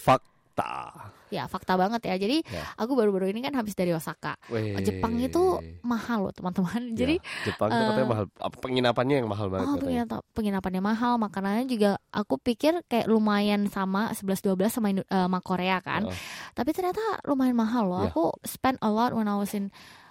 Fakta. 0.59 1.15
Ya 1.29 1.45
fakta 1.45 1.77
banget 1.77 2.01
ya 2.03 2.17
Jadi 2.17 2.41
Ya. 2.49 2.65
aku 2.75 2.97
baru-baru 2.97 3.29
ini 3.29 3.39
kan 3.39 3.53
habis 3.53 3.73
dari 3.73 3.93
Osaka 3.93 4.33
Weh. 4.49 4.81
Jepang 4.81 5.13
itu 5.21 5.39
mahal 5.83 6.25
loh 6.25 6.33
teman-teman 6.33 6.81
Ya, 6.89 7.05
Jadi 7.05 7.21
Jepang 7.45 7.69
itu 7.69 7.77
katanya 7.79 8.01
eh, 8.01 8.09
mahal. 8.09 8.25
Apa 8.35 8.57
penginapannya 8.59 9.15
yang 9.15 9.29
mahal 9.29 9.47
banget 9.47 9.67
Oh 9.67 9.77
penginapan, 9.77 10.19
penginapannya 10.33 10.83
mahal 10.83 11.13
Makanannya 11.17 11.65
juga 11.67 11.91
aku 12.09 12.41
pikir 12.41 12.81
kayak 12.87 13.07
lumayan 13.07 13.69
sama 13.69 14.09
11-12 14.11 14.57
sama, 14.73 14.89
Indo- 14.89 15.05
eh, 15.05 15.23
sama 15.23 15.39
Korea 15.39 15.79
kan 15.79 16.03
Oh. 16.03 16.15
Tapi 16.55 16.73
ternyata 16.73 17.01
lumayan 17.23 17.55
mahal 17.55 17.85
loh 17.87 18.01
Iya. 18.01 18.11
Aku 18.11 18.25
spend 18.43 18.81
a 18.81 18.89
lot 18.89 19.13
when 19.13 19.29
I 19.29 19.37
was 19.37 19.53
in 19.53 19.69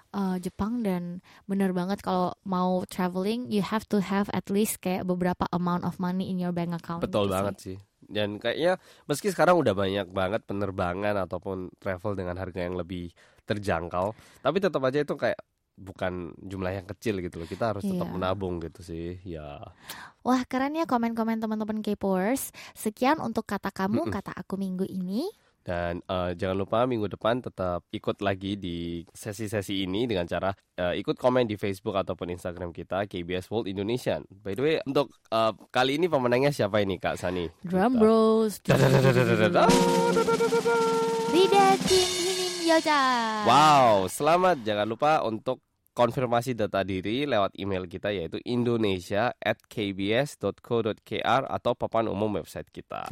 uh, 0.10 0.38
Jepang 0.38 0.79
Dan 0.79 1.25
bener 1.43 1.73
banget 1.73 1.99
kalau 1.99 2.38
mau 2.43 2.86
traveling 2.86 3.49
You 3.49 3.65
have 3.65 3.89
to 3.89 3.99
have 3.99 4.29
at 4.31 4.47
least 4.47 4.79
kayak 4.79 5.01
beberapa 5.03 5.49
amount 5.49 5.81
of 5.81 5.97
money 5.97 6.29
in 6.29 6.38
your 6.38 6.53
bank 6.53 6.71
account 6.71 7.01
Betul 7.01 7.25
gitu 7.25 7.27
sih. 7.27 7.33
banget 7.33 7.55
sih. 7.57 7.77
Dan 8.07 8.39
kayaknya 8.39 8.79
meski 9.05 9.29
sekarang 9.29 9.59
udah 9.59 9.75
banyak 9.75 10.07
banget 10.09 10.41
penerbangan 10.47 11.15
ataupun 11.27 11.71
travel 11.77 12.15
dengan 12.15 12.39
harga 12.39 12.63
yang 12.63 12.79
lebih 12.79 13.11
terjangkau, 13.43 14.11
tapi 14.41 14.57
tetap 14.59 14.83
aja 14.83 15.03
itu 15.03 15.15
kayak 15.15 15.39
bukan 15.77 16.33
jumlah 16.41 16.73
yang 16.73 16.87
kecil 16.89 17.21
gitu 17.21 17.37
loh. 17.37 17.45
Kita 17.47 17.71
harus 17.71 17.85
tetap 17.85 18.09
Iya. 18.09 18.15
menabung 18.17 18.57
gitu 18.59 18.81
sih. 18.81 19.21
Ya. 19.21 19.61
Wah 20.25 20.41
keren 20.49 20.73
ya 20.73 20.89
komen-komen 20.89 21.37
teman-teman 21.37 21.79
K-popers 21.85 22.49
Sekian 22.73 23.21
untuk 23.21 23.45
kata 23.45 23.69
kamu, 23.69 24.09
kata 24.09 24.33
aku 24.33 24.57
minggu 24.57 24.83
ini 24.89 25.29
Dan 25.67 25.99
eh, 25.99 26.32
jangan 26.39 26.56
lupa 26.56 26.88
minggu 26.88 27.12
depan 27.12 27.43
tetap 27.43 27.84
ikut 27.91 28.23
lagi 28.23 28.56
di 28.56 29.03
sesi-sesi 29.12 29.84
ini 29.84 30.08
dengan 30.08 30.23
cara 30.23 30.56
eh, 30.80 30.95
ikut 30.95 31.19
komen 31.19 31.43
di 31.43 31.60
Facebook 31.60 31.99
ataupun 31.99 32.32
Instagram 32.32 32.71
kita 32.71 33.03
KBS 33.03 33.51
World 33.51 33.67
Indonesia. 33.67 34.23
By 34.32 34.56
the 34.56 34.63
way, 34.63 34.75
untuk 34.88 35.12
eh, 35.27 35.51
kali 35.67 35.99
ini 35.99 36.08
pemenangnya 36.08 36.56
siapa 36.56 36.80
ini 36.80 36.95
Kak 36.95 37.19
Sani? 37.19 37.51
Drum 37.67 37.99
bros. 37.99 38.63
Yoja. 42.67 42.99
Wow, 43.47 44.08
selamat. 44.12 44.63
Jangan 44.63 44.88
lupa 44.88 45.23
untuk 45.23 45.63
konfirmasi 45.97 46.53
data 46.53 46.86
diri 46.86 47.25
lewat 47.25 47.58
email 47.58 47.89
kita 47.89 48.13
yaitu 48.13 48.38
indonesia 48.45 49.34
at 49.41 49.58
kbs.co.kr 49.65 51.41
atau 51.49 51.71
papan 51.73 52.06
umum 52.06 52.38
website 52.38 52.69
kita. 52.69 53.10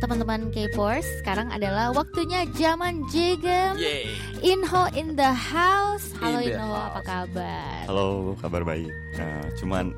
Teman-teman 0.00 0.48
K-Force, 0.48 1.20
sekarang 1.20 1.52
adalah 1.52 1.92
waktunya 1.92 2.48
zaman 2.56 3.04
jegem. 3.12 3.76
Yeay. 3.76 4.08
Inho 4.40 4.88
in 4.96 5.12
the 5.12 5.28
house. 5.28 6.16
Halo 6.16 6.40
In 6.40 6.56
the 6.56 6.56
Inho, 6.56 6.72
apa 6.72 6.90
house. 6.96 7.06
kabar? 7.06 7.80
Halo, 7.84 8.08
kabar 8.40 8.62
baik. 8.64 8.92
Nah, 9.20 9.44
cuman 9.60 9.92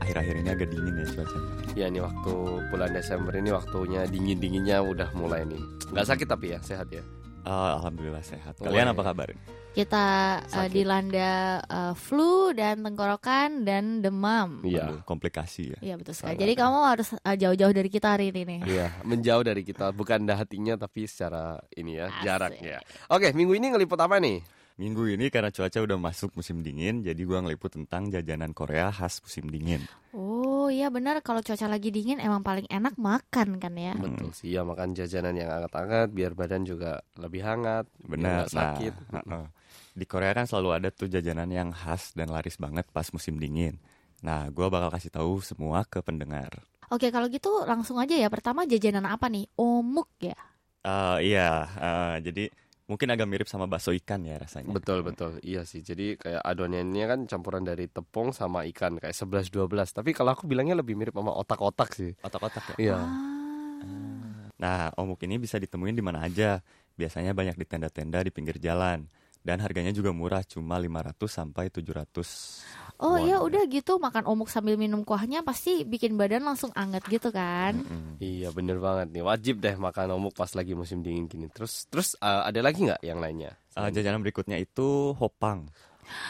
akhir-akhir 0.00 0.34
ini 0.40 0.48
agak 0.48 0.68
dingin 0.72 0.94
ya 0.96 1.06
cuacanya. 1.12 1.52
Ya 1.76 1.86
ini 1.92 2.00
waktu 2.00 2.32
bulan 2.72 2.90
Desember 2.96 3.32
ini 3.36 3.50
waktunya 3.52 4.00
dingin-dinginnya 4.08 4.80
udah 4.80 5.12
mulai 5.12 5.44
nih. 5.44 5.60
Nggak 5.92 6.06
sakit 6.08 6.26
tapi 6.26 6.56
ya, 6.56 6.58
sehat 6.64 6.88
ya. 6.88 7.04
Eh, 7.42 7.70
Alhamdulillah 7.78 8.22
sehat. 8.22 8.54
Kalian 8.62 8.86
Weh. 8.90 8.94
apa 8.94 9.02
kabar? 9.02 9.28
Kita 9.72 10.06
eh, 10.44 10.52
Sakit. 10.52 10.70
dilanda 10.70 11.32
eh, 11.64 11.94
flu 11.96 12.52
dan 12.54 12.84
tenggorokan 12.84 13.64
dan 13.66 13.98
demam. 13.98 14.62
Iya. 14.62 14.86
Waduh, 14.86 15.00
komplikasi 15.02 15.74
ya. 15.74 15.78
Iya 15.82 15.94
betul 15.98 16.14
sekali. 16.14 16.36
Sangat. 16.36 16.42
Jadi 16.44 16.52
kamu 16.54 16.78
harus 16.86 17.08
eh, 17.16 17.36
jauh-jauh 17.40 17.74
dari 17.74 17.90
kita 17.90 18.08
hari 18.14 18.30
ini 18.30 18.42
nih. 18.46 18.60
Iya, 18.68 18.86
menjauh 19.02 19.42
dari 19.42 19.62
kita 19.66 19.90
bukan 19.90 20.22
hatinya 20.28 20.78
tapi 20.78 21.08
secara 21.10 21.58
ini 21.74 21.98
ya, 21.98 22.06
Asik. 22.12 22.22
jaraknya. 22.22 22.78
Oke, 23.10 23.34
minggu 23.34 23.58
ini 23.58 23.74
ngeliput 23.74 23.98
apa 23.98 24.22
nih? 24.22 24.61
Minggu 24.80 25.04
ini 25.04 25.28
karena 25.28 25.52
cuaca 25.52 25.78
udah 25.84 25.98
masuk 26.00 26.32
musim 26.32 26.64
dingin, 26.64 27.04
jadi 27.04 27.20
gua 27.28 27.44
ngeliput 27.44 27.76
tentang 27.76 28.08
jajanan 28.08 28.56
Korea 28.56 28.88
khas 28.88 29.20
musim 29.20 29.52
dingin. 29.52 29.84
Oh 30.16 30.72
iya 30.72 30.88
benar 30.88 31.20
kalau 31.20 31.44
cuaca 31.44 31.68
lagi 31.68 31.92
dingin 31.92 32.20
emang 32.20 32.40
paling 32.40 32.64
enak 32.72 32.96
makan 32.96 33.60
kan 33.60 33.72
ya. 33.76 33.92
Betul 33.96 34.32
sih, 34.32 34.56
ya 34.56 34.64
makan 34.64 34.96
jajanan 34.96 35.36
yang 35.36 35.52
hangat-hangat 35.52 36.08
biar 36.12 36.32
badan 36.32 36.64
juga 36.64 37.04
lebih 37.20 37.44
hangat, 37.44 37.84
biar 38.00 38.12
Benar. 38.16 38.32
nggak 38.44 38.52
sakit. 38.52 38.92
Nah, 39.12 39.24
heeh. 39.28 39.44
di 39.92 40.04
Korea 40.08 40.32
kan 40.32 40.48
selalu 40.48 40.68
ada 40.72 40.88
tuh 40.88 41.08
jajanan 41.12 41.52
yang 41.52 41.68
khas 41.72 42.16
dan 42.16 42.32
laris 42.32 42.56
banget 42.56 42.88
pas 42.88 43.04
musim 43.12 43.36
dingin. 43.36 43.76
Nah, 44.24 44.48
gua 44.48 44.72
bakal 44.72 44.88
kasih 44.88 45.12
tahu 45.12 45.44
semua 45.44 45.84
ke 45.84 46.00
pendengar. 46.00 46.48
Oke 46.92 47.08
kalau 47.08 47.28
gitu 47.28 47.64
langsung 47.68 47.96
aja 48.00 48.12
ya. 48.16 48.28
Pertama 48.28 48.64
jajanan 48.64 49.04
apa 49.08 49.28
nih? 49.28 49.48
Omuk 49.56 50.08
ya. 50.20 50.36
Eh, 50.82 51.18
iya, 51.32 51.64
eh, 51.78 52.14
jadi 52.26 52.44
mungkin 52.90 53.08
agak 53.14 53.28
mirip 53.30 53.48
sama 53.48 53.70
bakso 53.70 53.94
ikan 53.94 54.26
ya 54.26 54.38
rasanya. 54.38 54.74
Betul 54.74 55.06
betul, 55.06 55.38
iya 55.46 55.62
sih. 55.62 55.80
Jadi 55.80 56.18
kayak 56.18 56.42
adonannya 56.42 57.04
kan 57.06 57.20
campuran 57.30 57.62
dari 57.62 57.86
tepung 57.86 58.34
sama 58.34 58.66
ikan 58.70 58.98
kayak 58.98 59.14
11 59.14 59.48
12. 59.54 59.94
Tapi 59.94 60.10
kalau 60.12 60.34
aku 60.34 60.50
bilangnya 60.50 60.78
lebih 60.78 60.98
mirip 60.98 61.14
sama 61.14 61.32
otak-otak 61.32 61.94
sih. 61.94 62.12
Otak-otak 62.20 62.74
ya. 62.74 62.76
Iya. 62.78 62.98
Ah. 62.98 63.32
Nah, 64.62 64.94
omuk 64.94 65.18
ini 65.26 65.42
bisa 65.42 65.58
ditemuin 65.58 65.98
di 65.98 66.04
mana 66.04 66.22
aja. 66.22 66.62
Biasanya 66.94 67.34
banyak 67.34 67.58
di 67.58 67.66
tenda-tenda 67.66 68.22
di 68.22 68.30
pinggir 68.30 68.62
jalan. 68.62 69.10
Dan 69.42 69.58
harganya 69.58 69.90
juga 69.90 70.14
murah, 70.14 70.46
cuma 70.46 70.78
500 70.78 71.18
sampai 71.26 71.66
700. 71.66 72.82
Oh 73.02 73.18
iya 73.18 73.42
udah 73.42 73.66
gitu 73.66 73.98
makan 73.98 74.30
omuk 74.30 74.46
sambil 74.46 74.78
minum 74.78 75.02
kuahnya 75.02 75.42
pasti 75.42 75.82
bikin 75.82 76.14
badan 76.14 76.46
langsung 76.46 76.70
anget 76.78 77.02
gitu 77.10 77.34
kan. 77.34 77.82
Mm-mm. 77.82 78.22
Iya 78.22 78.54
bener 78.54 78.78
banget 78.78 79.10
nih 79.10 79.26
wajib 79.26 79.58
deh 79.58 79.74
makan 79.74 80.14
omuk 80.14 80.38
pas 80.38 80.54
lagi 80.54 80.78
musim 80.78 81.02
dingin 81.02 81.26
gini. 81.26 81.50
Terus 81.50 81.90
terus 81.90 82.14
uh, 82.22 82.46
ada 82.46 82.62
lagi 82.62 82.86
nggak 82.86 83.02
yang 83.02 83.18
lainnya? 83.18 83.58
Uh, 83.74 83.90
jajanan 83.90 84.22
berikutnya 84.22 84.54
itu 84.54 85.10
hopang. 85.18 85.66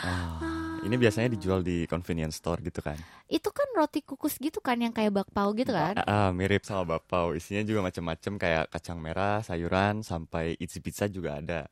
Ah, 0.02 0.78
ini 0.84 0.94
biasanya 0.94 1.32
dijual 1.32 1.64
di 1.64 1.84
convenience 1.90 2.38
store 2.38 2.62
gitu 2.62 2.80
kan. 2.84 2.96
Itu 3.26 3.50
kan 3.50 3.66
roti 3.74 4.04
kukus 4.04 4.38
gitu 4.38 4.62
kan 4.62 4.78
yang 4.78 4.94
kayak 4.94 5.12
bakpao 5.12 5.52
gitu 5.56 5.72
kan. 5.74 5.98
Ah, 5.98 6.28
ah, 6.28 6.30
mirip 6.30 6.62
sama 6.62 6.96
bakpao. 6.96 7.34
Isinya 7.34 7.62
juga 7.66 7.80
macam-macam 7.82 8.32
kayak 8.38 8.64
kacang 8.70 8.98
merah, 9.00 9.40
sayuran, 9.42 10.04
sampai 10.06 10.54
isi 10.60 10.78
pizza 10.78 11.08
juga 11.08 11.40
ada. 11.40 11.66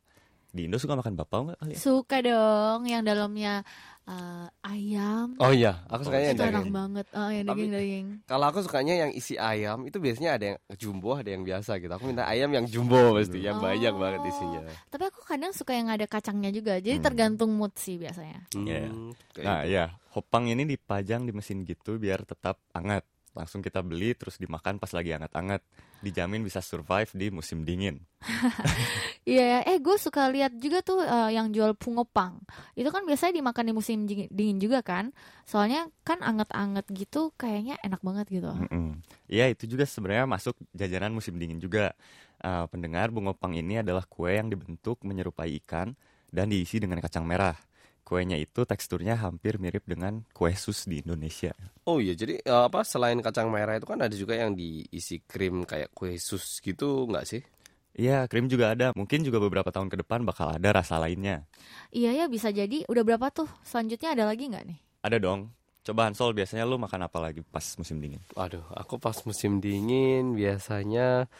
Di 0.50 0.66
Indo 0.66 0.76
suka 0.76 0.94
makan 0.94 1.14
bakpao 1.14 1.46
nggak 1.46 1.58
kalian? 1.58 1.78
Suka 1.78 2.18
dong 2.18 2.82
yang 2.84 3.02
dalamnya 3.02 3.62
eh, 4.02 4.46
ayam. 4.60 5.38
Oh 5.38 5.54
iya, 5.54 5.86
aku 5.86 6.02
sukanya 6.02 6.26
yang 6.26 6.34
itu 6.34 6.42
enak 6.42 6.54
daging. 6.58 6.74
banget. 6.74 7.06
Oh, 7.12 7.30
yang 7.30 7.46
Tapi- 7.46 7.60
daging-daging. 7.62 8.06
Kalau 8.26 8.44
aku 8.44 8.58
sukanya 8.60 8.94
yang 8.98 9.10
isi 9.12 9.34
ayam 9.34 9.86
itu 9.86 9.96
biasanya 9.96 10.30
ada 10.34 10.44
yang 10.44 10.58
jumbo, 10.74 11.14
ada 11.14 11.30
yang 11.30 11.46
biasa 11.46 11.78
gitu. 11.78 11.92
Aku 11.92 12.04
minta 12.04 12.26
ayam 12.26 12.50
yang 12.50 12.66
jumbo 12.66 13.14
pasti, 13.14 13.38
yang 13.38 13.62
banyak 13.62 13.94
Oh. 13.94 14.00
banget 14.00 14.20
isinya. 14.26 14.60
Tapi 14.88 15.04
aku 15.06 15.22
kadang 15.22 15.54
suka 15.54 15.72
yang 15.72 15.86
ada 15.86 16.02
kacangnya 16.04 16.50
juga. 16.50 16.76
Jadi 16.76 16.98
Hmm. 16.98 17.06
tergantung 17.06 17.54
mood 17.54 17.70
sih 17.76 17.94
biasanya. 17.96 18.50
Iya. 18.50 18.90
Hmm, 18.90 19.14
kayak 19.30 19.46
Nah, 19.46 19.62
ya, 19.62 19.84
hopang 20.10 20.50
ini 20.50 20.66
dipajang 20.66 21.22
di 21.22 21.30
mesin 21.30 21.62
gitu 21.62 21.94
biar 21.94 22.26
tetap 22.26 22.58
hangat. 22.72 23.06
Langsung 23.36 23.62
kita 23.62 23.80
beli 23.80 24.12
terus 24.18 24.36
dimakan 24.36 24.82
pas 24.82 24.90
lagi 24.90 25.14
hangat-hangat. 25.14 25.62
Dijamin 26.00 26.42
bisa 26.42 26.64
survive 26.64 27.10
di 27.14 27.28
musim 27.30 27.62
dingin. 27.64 28.00
Iya, 29.28 29.62
eh 29.68 29.78
gue 29.78 30.00
suka 30.00 30.32
lihat 30.32 30.56
juga 30.58 30.80
tuh 30.80 31.04
eh, 31.04 31.36
yang 31.36 31.52
jual 31.52 31.76
pungopang. 31.76 32.40
Itu 32.72 32.88
kan 32.88 33.04
biasanya 33.04 33.36
dimakan 33.36 33.68
di 33.68 33.72
musim 33.76 34.08
dingin 34.08 34.58
juga 34.58 34.80
kan. 34.80 35.12
Soalnya 35.44 35.92
kan 36.02 36.24
anget-anget 36.24 36.88
gitu 36.90 37.30
kayaknya 37.36 37.76
enak 37.84 38.00
banget 38.00 38.26
gitu. 38.32 38.50
Iya 39.30 39.52
itu 39.52 39.70
juga 39.70 39.84
sebenarnya 39.86 40.26
masuk 40.26 40.56
jajanan 40.72 41.12
musim 41.12 41.36
dingin 41.36 41.60
juga. 41.60 41.94
Uh, 42.40 42.64
pendengar 42.72 43.12
bungopang 43.12 43.52
ini 43.52 43.84
adalah 43.84 44.08
kue 44.08 44.32
yang 44.32 44.48
dibentuk 44.48 45.04
menyerupai 45.04 45.60
ikan 45.60 45.92
dan 46.32 46.48
diisi 46.48 46.80
dengan 46.80 46.98
kacang 47.04 47.28
merah. 47.28 47.54
Kuenya 48.10 48.34
itu 48.42 48.66
teksturnya 48.66 49.14
hampir 49.22 49.62
mirip 49.62 49.86
dengan 49.86 50.26
kue 50.34 50.50
sus 50.58 50.90
di 50.90 50.98
Indonesia. 50.98 51.54
Oh 51.86 52.02
iya, 52.02 52.18
jadi 52.18 52.42
eh, 52.42 52.62
apa 52.66 52.82
selain 52.82 53.22
kacang 53.22 53.46
merah 53.54 53.78
itu 53.78 53.86
kan 53.86 54.02
ada 54.02 54.10
juga 54.18 54.34
yang 54.34 54.58
diisi 54.58 55.22
krim 55.22 55.62
kayak 55.62 55.94
kue 55.94 56.18
sus 56.18 56.58
gitu 56.58 57.06
nggak 57.06 57.22
sih? 57.22 57.46
Iya 57.94 58.26
krim 58.26 58.50
juga 58.50 58.74
ada. 58.74 58.90
Mungkin 58.98 59.22
juga 59.22 59.38
beberapa 59.38 59.70
tahun 59.70 59.86
ke 59.86 60.02
depan 60.02 60.26
bakal 60.26 60.58
ada 60.58 60.74
rasa 60.74 60.98
lainnya. 60.98 61.46
Iya 61.94 62.10
ya 62.18 62.24
bisa 62.26 62.50
jadi. 62.50 62.82
Udah 62.90 63.06
berapa 63.06 63.30
tuh? 63.30 63.46
Selanjutnya 63.62 64.18
ada 64.18 64.26
lagi 64.26 64.50
nggak 64.50 64.64
nih? 64.66 64.78
Ada 65.06 65.22
dong. 65.22 65.54
Coba 65.86 66.10
Hansol 66.10 66.34
biasanya 66.34 66.66
lu 66.66 66.82
makan 66.82 67.06
apa 67.06 67.18
lagi 67.22 67.46
pas 67.46 67.62
musim 67.78 68.02
dingin? 68.02 68.20
Waduh, 68.34 68.66
aku 68.74 68.98
pas 68.98 69.16
musim 69.22 69.62
dingin 69.62 70.34
biasanya 70.34 71.30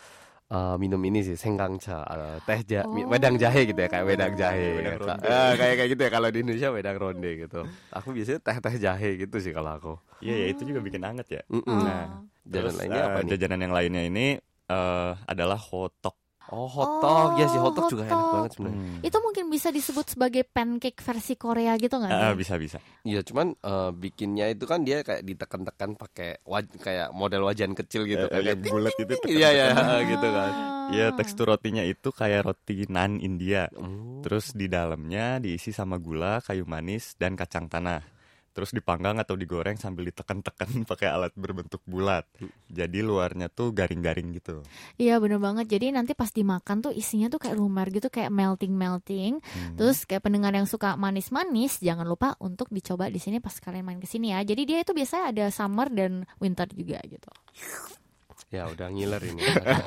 eh, 0.51 0.75
minum 0.77 0.99
ini 1.01 1.23
sih 1.23 1.35
senggangcha, 1.35 2.03
eh, 2.05 2.37
teh 2.43 2.61
ja, 2.69 2.83
Oh. 2.83 3.07
wedang 3.07 3.35
jahe 3.35 3.65
gitu 3.65 3.79
ya 3.79 3.87
kayak 3.87 4.05
wedang 4.05 4.35
jahe. 4.35 4.69
Wedang 4.77 4.95
Ka- 4.99 5.07
ronde. 5.17 5.25
eh, 5.25 5.53
kayak 5.55 5.75
kayak 5.79 5.89
gitu 5.89 6.03
ya 6.03 6.11
kalau 6.11 6.29
di 6.29 6.39
Indonesia 6.41 6.69
wedang 6.69 6.97
ronde 6.99 7.31
gitu. 7.39 7.61
Aku 7.91 8.09
biasanya 8.11 8.41
teh-teh 8.41 8.75
jahe 8.77 9.11
gitu 9.17 9.37
sih 9.39 9.51
kalau 9.51 9.71
aku. 9.73 9.95
Iya 10.21 10.35
ya 10.37 10.47
itu 10.51 10.63
juga 10.65 10.81
bikin 10.81 11.01
anget 11.01 11.27
ya. 11.31 11.43
Mm-mm. 11.49 11.65
Oh. 11.65 11.81
Nah, 11.81 12.05
Jajanan 12.41 12.51
Terus, 12.51 12.75
lainnya 12.77 13.03
apa 13.05 13.11
eh, 13.13 13.23
nih? 13.23 13.31
Jajanan 13.33 13.61
yang 13.61 13.73
lainnya 13.73 14.03
ini 14.05 14.27
eh, 14.67 15.13
adalah 15.25 15.57
hotdog. 15.57 16.17
Oh, 16.51 16.67
hotdog. 16.67 17.35
ya 17.35 17.47
sih 17.47 17.57
Oh, 17.57 17.65
hotdog 17.65 17.87
juga 17.89 18.05
enak 18.05 18.27
banget 18.29 18.51
sebenarnya. 18.53 18.83
Hmm. 18.83 19.01
Itu 19.01 19.19
mungkin 19.19 19.45
bisa 19.47 19.69
disebut 19.69 20.07
sebagai 20.09 20.43
pancake 20.43 20.99
versi 20.99 21.35
Korea 21.35 21.75
gitu 21.75 21.95
nggak 21.95 22.11
Ah, 22.11 22.31
sih? 22.31 22.37
bisa 22.37 22.55
bisa. 22.57 22.79
Iya, 23.01 23.23
cuman 23.23 23.55
eh, 23.55 23.91
bikinnya 23.93 24.47
itu 24.47 24.65
kan 24.65 24.83
dia 24.83 25.01
kayak 25.01 25.23
ditekan-tekan 25.23 25.95
pakai 25.95 26.43
waj- 26.43 26.75
kayak 26.77 27.11
model 27.11 27.43
wajan 27.43 27.73
kecil 27.73 28.03
gitu 28.05 28.25
Eh, 28.25 28.29
kan. 28.29 28.43
yang 28.43 28.61
bulat 28.61 28.95
itu 28.97 29.15
Iya, 29.25 29.49
iya, 29.49 29.67
gitu 30.11 30.27
kan. 30.27 30.53
Iya 30.91 31.07
tekstur 31.15 31.47
rotinya 31.47 31.81
itu 31.81 32.11
kayak 32.11 32.45
roti 32.45 32.83
nan 32.89 33.17
India. 33.17 33.71
Oh. 33.73 34.19
Terus 34.21 34.51
di 34.51 34.67
dalamnya 34.67 35.39
diisi 35.39 35.71
sama 35.71 35.97
gula, 35.97 36.39
kayu 36.41 36.67
manis, 36.67 37.15
dan 37.15 37.33
kacang 37.33 37.67
tanah. 37.67 38.03
Terus 38.51 38.75
dipanggang 38.75 39.17
atau 39.23 39.39
digoreng 39.39 39.79
sambil 39.79 40.11
ditekan-tekan 40.11 40.69
pakai 40.91 41.09
alat 41.11 41.33
berbentuk 41.39 41.81
bulat. 41.87 42.27
Jadi 42.71 43.01
luarnya 43.01 43.47
tuh 43.51 43.71
garing-garing 43.71 44.35
gitu. 44.37 44.63
Iya 44.99 45.23
bener 45.23 45.39
banget. 45.39 45.71
Jadi 45.71 45.95
nanti 45.95 46.13
pas 46.19 46.31
dimakan 46.31 46.91
tuh 46.91 46.93
isinya 46.95 47.31
tuh 47.31 47.41
kayak 47.43 47.57
lumer 47.57 47.87
gitu, 47.91 48.11
kayak 48.11 48.35
melting 48.35 48.75
melting. 48.75 49.39
Hmm. 49.41 49.77
Terus 49.79 50.05
kayak 50.05 50.27
pendengar 50.27 50.53
yang 50.55 50.67
suka 50.67 50.99
manis-manis, 50.99 51.79
jangan 51.79 52.05
lupa 52.05 52.35
untuk 52.43 52.69
dicoba 52.69 53.07
di 53.07 53.23
sini 53.23 53.39
pas 53.39 53.55
kalian 53.55 53.87
main 53.87 54.01
ke 54.03 54.09
sini 54.11 54.35
ya. 54.35 54.43
Jadi 54.43 54.63
dia 54.67 54.79
itu 54.83 54.93
biasanya 54.93 55.25
ada 55.31 55.45
summer 55.55 55.89
dan 55.91 56.27
winter 56.43 56.67
juga 56.75 56.99
gitu. 57.07 57.31
Ya 58.51 58.67
udah 58.67 58.91
ngiler 58.91 59.23
ini. 59.31 59.47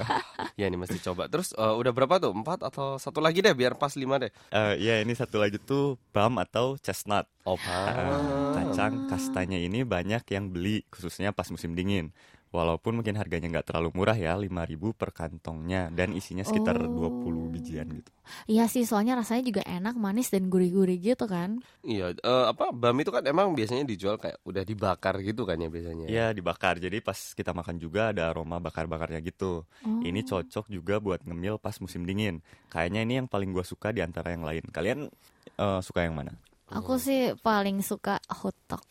ya 0.59 0.71
ini 0.71 0.79
mesti 0.79 0.95
coba. 1.03 1.27
Terus 1.27 1.51
eh, 1.51 1.75
udah 1.75 1.91
berapa 1.91 2.15
tuh? 2.15 2.31
Empat 2.31 2.63
atau 2.63 2.95
satu 2.95 3.19
lagi 3.19 3.43
deh 3.43 3.51
biar 3.51 3.75
pas 3.75 3.91
lima 3.99 4.15
deh. 4.23 4.31
Eh, 4.55 4.73
ya 4.79 5.03
ini 5.03 5.11
satu 5.11 5.35
lagi 5.35 5.59
tuh 5.59 5.99
bam 6.15 6.39
atau 6.39 6.79
chestnut. 6.79 7.27
Oh, 7.43 7.59
Ah, 7.67 8.55
kacang 8.55 9.11
kastanya 9.11 9.59
ini 9.59 9.83
banyak 9.83 10.23
yang 10.31 10.47
beli 10.47 10.87
khususnya 10.87 11.35
pas 11.35 11.51
musim 11.51 11.75
dingin. 11.75 12.15
Walaupun 12.53 13.01
mungkin 13.01 13.17
harganya 13.17 13.49
nggak 13.49 13.73
terlalu 13.73 13.89
murah 13.97 14.13
ya, 14.13 14.37
5000 14.37 14.93
per 14.93 15.09
kantongnya 15.09 15.89
dan 15.89 16.13
isinya 16.13 16.45
sekitar 16.45 16.77
Oh. 16.85 17.09
20 17.09 17.49
bijian 17.49 17.89
gitu. 17.89 18.13
Iya 18.45 18.69
sih, 18.69 18.85
soalnya 18.85 19.17
rasanya 19.17 19.41
juga 19.41 19.61
enak, 19.65 19.97
manis 19.97 20.29
dan 20.29 20.53
gurih-gurih 20.53 21.01
gitu 21.01 21.25
kan. 21.25 21.65
Iya, 21.81 22.13
eh, 22.13 22.45
apa 22.53 22.69
bam 22.69 22.93
itu 23.01 23.09
kan 23.09 23.25
emang 23.25 23.57
biasanya 23.57 23.89
dijual 23.89 24.21
kayak 24.21 24.37
udah 24.45 24.61
dibakar 24.61 25.17
gitu 25.25 25.49
kan 25.49 25.57
ya 25.57 25.65
biasanya. 25.73 26.05
Ya 26.05 26.29
dibakar, 26.29 26.77
jadi 26.77 27.01
pas 27.01 27.17
kita 27.17 27.57
makan 27.57 27.81
juga 27.81 28.13
ada 28.13 28.29
aroma 28.29 28.61
bakar-bakarnya 28.61 29.17
gitu. 29.25 29.65
Oh. 29.65 29.99
Ini 30.05 30.21
cocok 30.21 30.69
juga 30.69 31.01
buat 31.01 31.25
ngemil 31.25 31.57
pas 31.57 31.73
musim 31.81 32.05
dingin. 32.05 32.45
Kayaknya 32.69 33.01
ini 33.01 33.13
yang 33.25 33.27
paling 33.27 33.49
gua 33.49 33.65
suka 33.65 33.89
di 33.89 34.05
antara 34.05 34.29
yang 34.29 34.45
lain. 34.45 34.61
Kalian 34.69 35.09
eh, 35.57 35.79
suka 35.81 36.05
yang 36.05 36.13
mana? 36.13 36.37
Aku 36.69 37.01
sih 37.01 37.33
paling 37.41 37.81
suka 37.81 38.17
hotdog. 38.29 38.81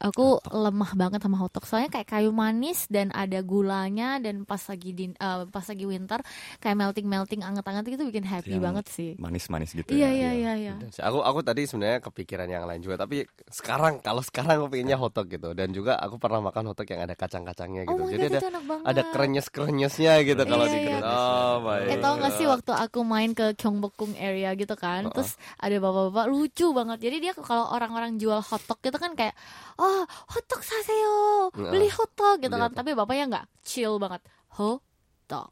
Aku 0.00 0.40
lemah 0.48 0.96
banget 0.96 1.20
sama 1.20 1.36
hotdog. 1.36 1.68
Soalnya 1.68 1.92
kayak 1.92 2.08
kayu 2.08 2.32
manis 2.32 2.88
dan 2.88 3.12
ada 3.12 3.44
gulanya 3.44 4.16
dan 4.16 4.48
pas 4.48 4.60
lagi 4.64 4.90
din, 4.90 5.12
eh, 5.12 5.44
pas 5.46 5.60
lagi 5.60 5.84
winter 5.84 6.24
kayak 6.56 6.72
melting 6.72 7.04
melting 7.04 7.44
anget-anget 7.44 7.84
itu 7.92 8.04
bikin 8.08 8.24
happy 8.24 8.56
Yang 8.56 8.64
banget 8.64 8.86
sih. 8.88 9.10
Manis-manis 9.14 9.76
gitu 9.76 9.92
Iya 9.92 10.08
ya. 10.08 10.08
iya 10.08 10.30
iya 10.32 10.52
iya. 10.56 10.74
Sih, 10.88 11.04
Aku 11.04 11.20
aku 11.20 11.44
tadi 11.44 11.68
sebenarnya 11.68 12.00
kepikiran 12.00 12.48
yang 12.48 12.64
lain 12.64 12.80
juga, 12.80 12.96
tapi 12.96 13.28
sekarang 13.46 14.00
kalau 14.00 14.24
sekarang 14.24 14.64
aku 14.64 14.72
pengennya 14.72 14.96
hotdog 14.96 15.28
gitu 15.28 15.52
dan 15.52 15.68
juga 15.70 16.00
aku 16.00 16.16
pernah 16.16 16.40
makan 16.40 16.72
hotdog 16.72 16.88
yang 16.88 17.04
ada 17.04 17.12
kacang-kacangnya 17.12 17.84
Oh 17.84 17.92
gitu. 17.92 18.00
my 18.00 18.10
Jadi 18.10 18.26
God, 18.26 18.32
ada 18.32 18.40
ada 18.88 19.02
krenyes-krenyesnya 19.12 20.12
gitu 20.24 20.42
kalau 20.44 20.64
Iya, 20.64 20.72
di 20.72 20.78
iya. 20.80 20.98
Oh 21.02 21.54
my 21.60 21.82
Eh 21.84 21.98
tau 21.98 22.14
gak 22.16 22.32
sih 22.32 22.46
God. 22.46 22.52
waktu 22.56 22.72
aku 22.74 22.98
main 23.04 23.30
ke 23.32 23.52
Gyeongbokgung 23.52 24.16
area 24.16 24.54
gitu 24.54 24.72
kan 24.74 25.12
Terus 25.12 25.34
ada 25.56 25.76
bapak-bapak 25.76 26.26
lucu 26.26 26.66
banget 26.70 26.98
Jadi 27.02 27.16
dia 27.20 27.32
kalau 27.34 27.68
orang-orang 27.68 28.16
jual 28.16 28.40
hotdog 28.40 28.80
gitu 28.80 28.96
kan 28.96 29.12
kayak 29.12 29.34
Oh 29.76 29.89
hotdog 30.26 30.60
saseyo. 30.60 31.50
Beli 31.52 31.88
hotdog. 31.88 32.38
Gitu 32.38 32.52
kan. 32.52 32.70
Tapi 32.70 32.90
bapaknya 32.92 33.24
nggak. 33.28 33.46
Chill 33.62 33.96
banget. 33.96 34.20
Hotdog. 34.50 35.50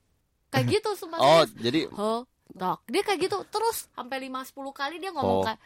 Kayak 0.49 0.67
gitu 0.75 0.91
sumpah 0.95 1.19
Oh, 1.19 1.45
jadi 1.55 1.87
Hotdog. 1.89 2.79
Dia 2.87 3.03
kayak 3.03 3.21
gitu 3.21 3.37
terus 3.47 3.87
Sampai 3.93 4.19
5-10 4.23 4.55
kali 4.73 4.97
dia 4.99 5.13
ngomong 5.13 5.45
kayak 5.45 5.61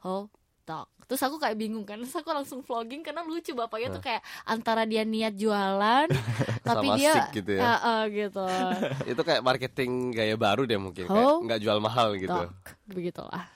hotdog. 0.00 0.88
Terus 1.10 1.26
aku 1.26 1.42
kayak 1.42 1.58
bingung 1.58 1.82
kan. 1.82 1.98
Terus 1.98 2.14
aku 2.14 2.30
langsung 2.30 2.62
vlogging 2.62 3.02
Karena 3.02 3.26
lucu 3.26 3.50
bapaknya 3.50 3.90
tuh 3.90 3.98
kayak 3.98 4.22
Antara 4.46 4.86
dia 4.86 5.02
niat 5.02 5.34
jualan 5.34 6.06
Tapi 6.70 6.86
Sama 6.86 6.94
dia 6.94 7.12
gitu 7.34 7.50
ya. 7.58 7.60
eh, 7.60 7.78
eh, 7.82 8.02
gitu. 8.14 8.44
Itu 9.12 9.20
kayak 9.20 9.42
marketing 9.42 10.14
gaya 10.14 10.38
baru 10.38 10.62
deh 10.70 10.78
mungkin, 10.78 11.10
kayak 11.10 11.26
Oh. 11.26 11.42
nggak 11.42 11.58
jual 11.58 11.78
mahal 11.82 12.14
gitu. 12.14 12.40
Begitulah. 12.86 13.48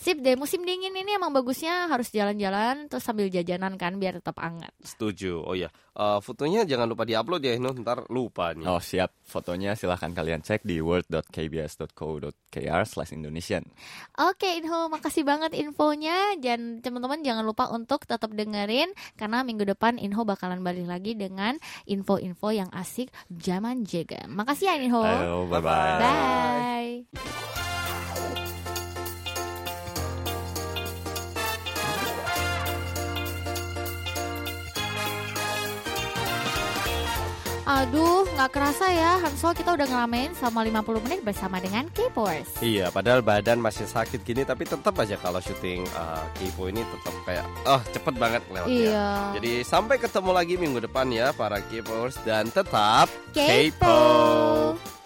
Sip 0.00 0.16
deh, 0.24 0.32
musim 0.32 0.64
dingin 0.64 0.96
ini 0.96 1.12
emang 1.12 1.28
bagusnya 1.28 1.84
harus 1.92 2.08
jalan-jalan 2.08 2.88
terus 2.88 3.04
sambil 3.04 3.28
jajanan 3.28 3.76
kan 3.76 4.00
biar 4.00 4.16
tetap 4.16 4.40
hangat. 4.40 4.72
Setuju. 4.80 5.44
Oh 5.44 5.52
iya, 5.52 5.68
Eh, 6.00 6.18
fotonya 6.24 6.64
jangan 6.64 6.88
lupa 6.88 7.04
diupload 7.04 7.44
ya, 7.44 7.52
Ino. 7.60 7.76
Ntar 7.76 8.08
lupa 8.08 8.56
nih. 8.56 8.64
Oh 8.64 8.80
siap, 8.80 9.12
fotonya 9.26 9.76
silahkan 9.76 10.16
kalian 10.16 10.40
cek 10.40 10.64
di 10.64 10.80
world.kbs.co.kr 10.80 12.82
slash 12.88 13.12
Indonesian. 13.12 13.68
Oke 14.16 14.64
Inho, 14.64 14.88
makasih 14.88 15.28
banget 15.28 15.52
infonya 15.52 16.40
dan 16.40 16.80
teman-teman 16.80 17.20
jangan 17.20 17.44
lupa 17.44 17.68
untuk 17.68 18.08
tetap 18.08 18.32
dengerin 18.32 18.96
karena 19.20 19.44
minggu 19.44 19.68
depan 19.68 20.00
Inho 20.00 20.24
bakalan 20.24 20.64
balik 20.64 20.88
lagi 20.88 21.12
dengan 21.12 21.60
info-info 21.84 22.48
yang 22.48 22.72
asik 22.72 23.12
zaman 23.28 23.84
juga. 23.84 24.24
Makasih 24.24 24.72
ya 24.72 24.74
Inho. 24.80 25.04
Ayo, 25.04 25.44
bye-bye. 25.52 26.00
Bye. 26.00 27.68
Aduh, 37.70 38.26
nggak 38.34 38.50
kerasa 38.50 38.90
ya, 38.90 39.22
Hansol 39.22 39.54
kita 39.54 39.78
udah 39.78 39.86
ngalamin 39.86 40.34
selama 40.34 40.82
50 40.82 41.06
menit 41.06 41.20
bersama 41.22 41.62
dengan 41.62 41.86
K-Popers. 41.94 42.58
Iya, 42.58 42.90
padahal 42.90 43.22
badan 43.22 43.62
masih 43.62 43.86
sakit 43.86 44.26
gini, 44.26 44.42
tapi 44.42 44.66
tetap 44.66 44.90
aja 44.98 45.14
kalau 45.14 45.38
syuting 45.38 45.86
uh, 45.94 46.26
Kipo 46.34 46.66
ini 46.66 46.82
tetap 46.82 47.14
kayak, 47.22 47.46
oh 47.70 47.78
cepet 47.94 48.14
banget 48.18 48.42
lewatnya. 48.50 48.74
Iya. 48.74 49.10
Jadi 49.38 49.52
sampai 49.62 50.02
ketemu 50.02 50.30
lagi 50.34 50.58
minggu 50.58 50.82
depan 50.82 51.14
ya 51.14 51.30
para 51.30 51.62
K-popers 51.62 52.18
dan 52.26 52.50
tetap 52.50 53.06
K-pop. 53.38 54.99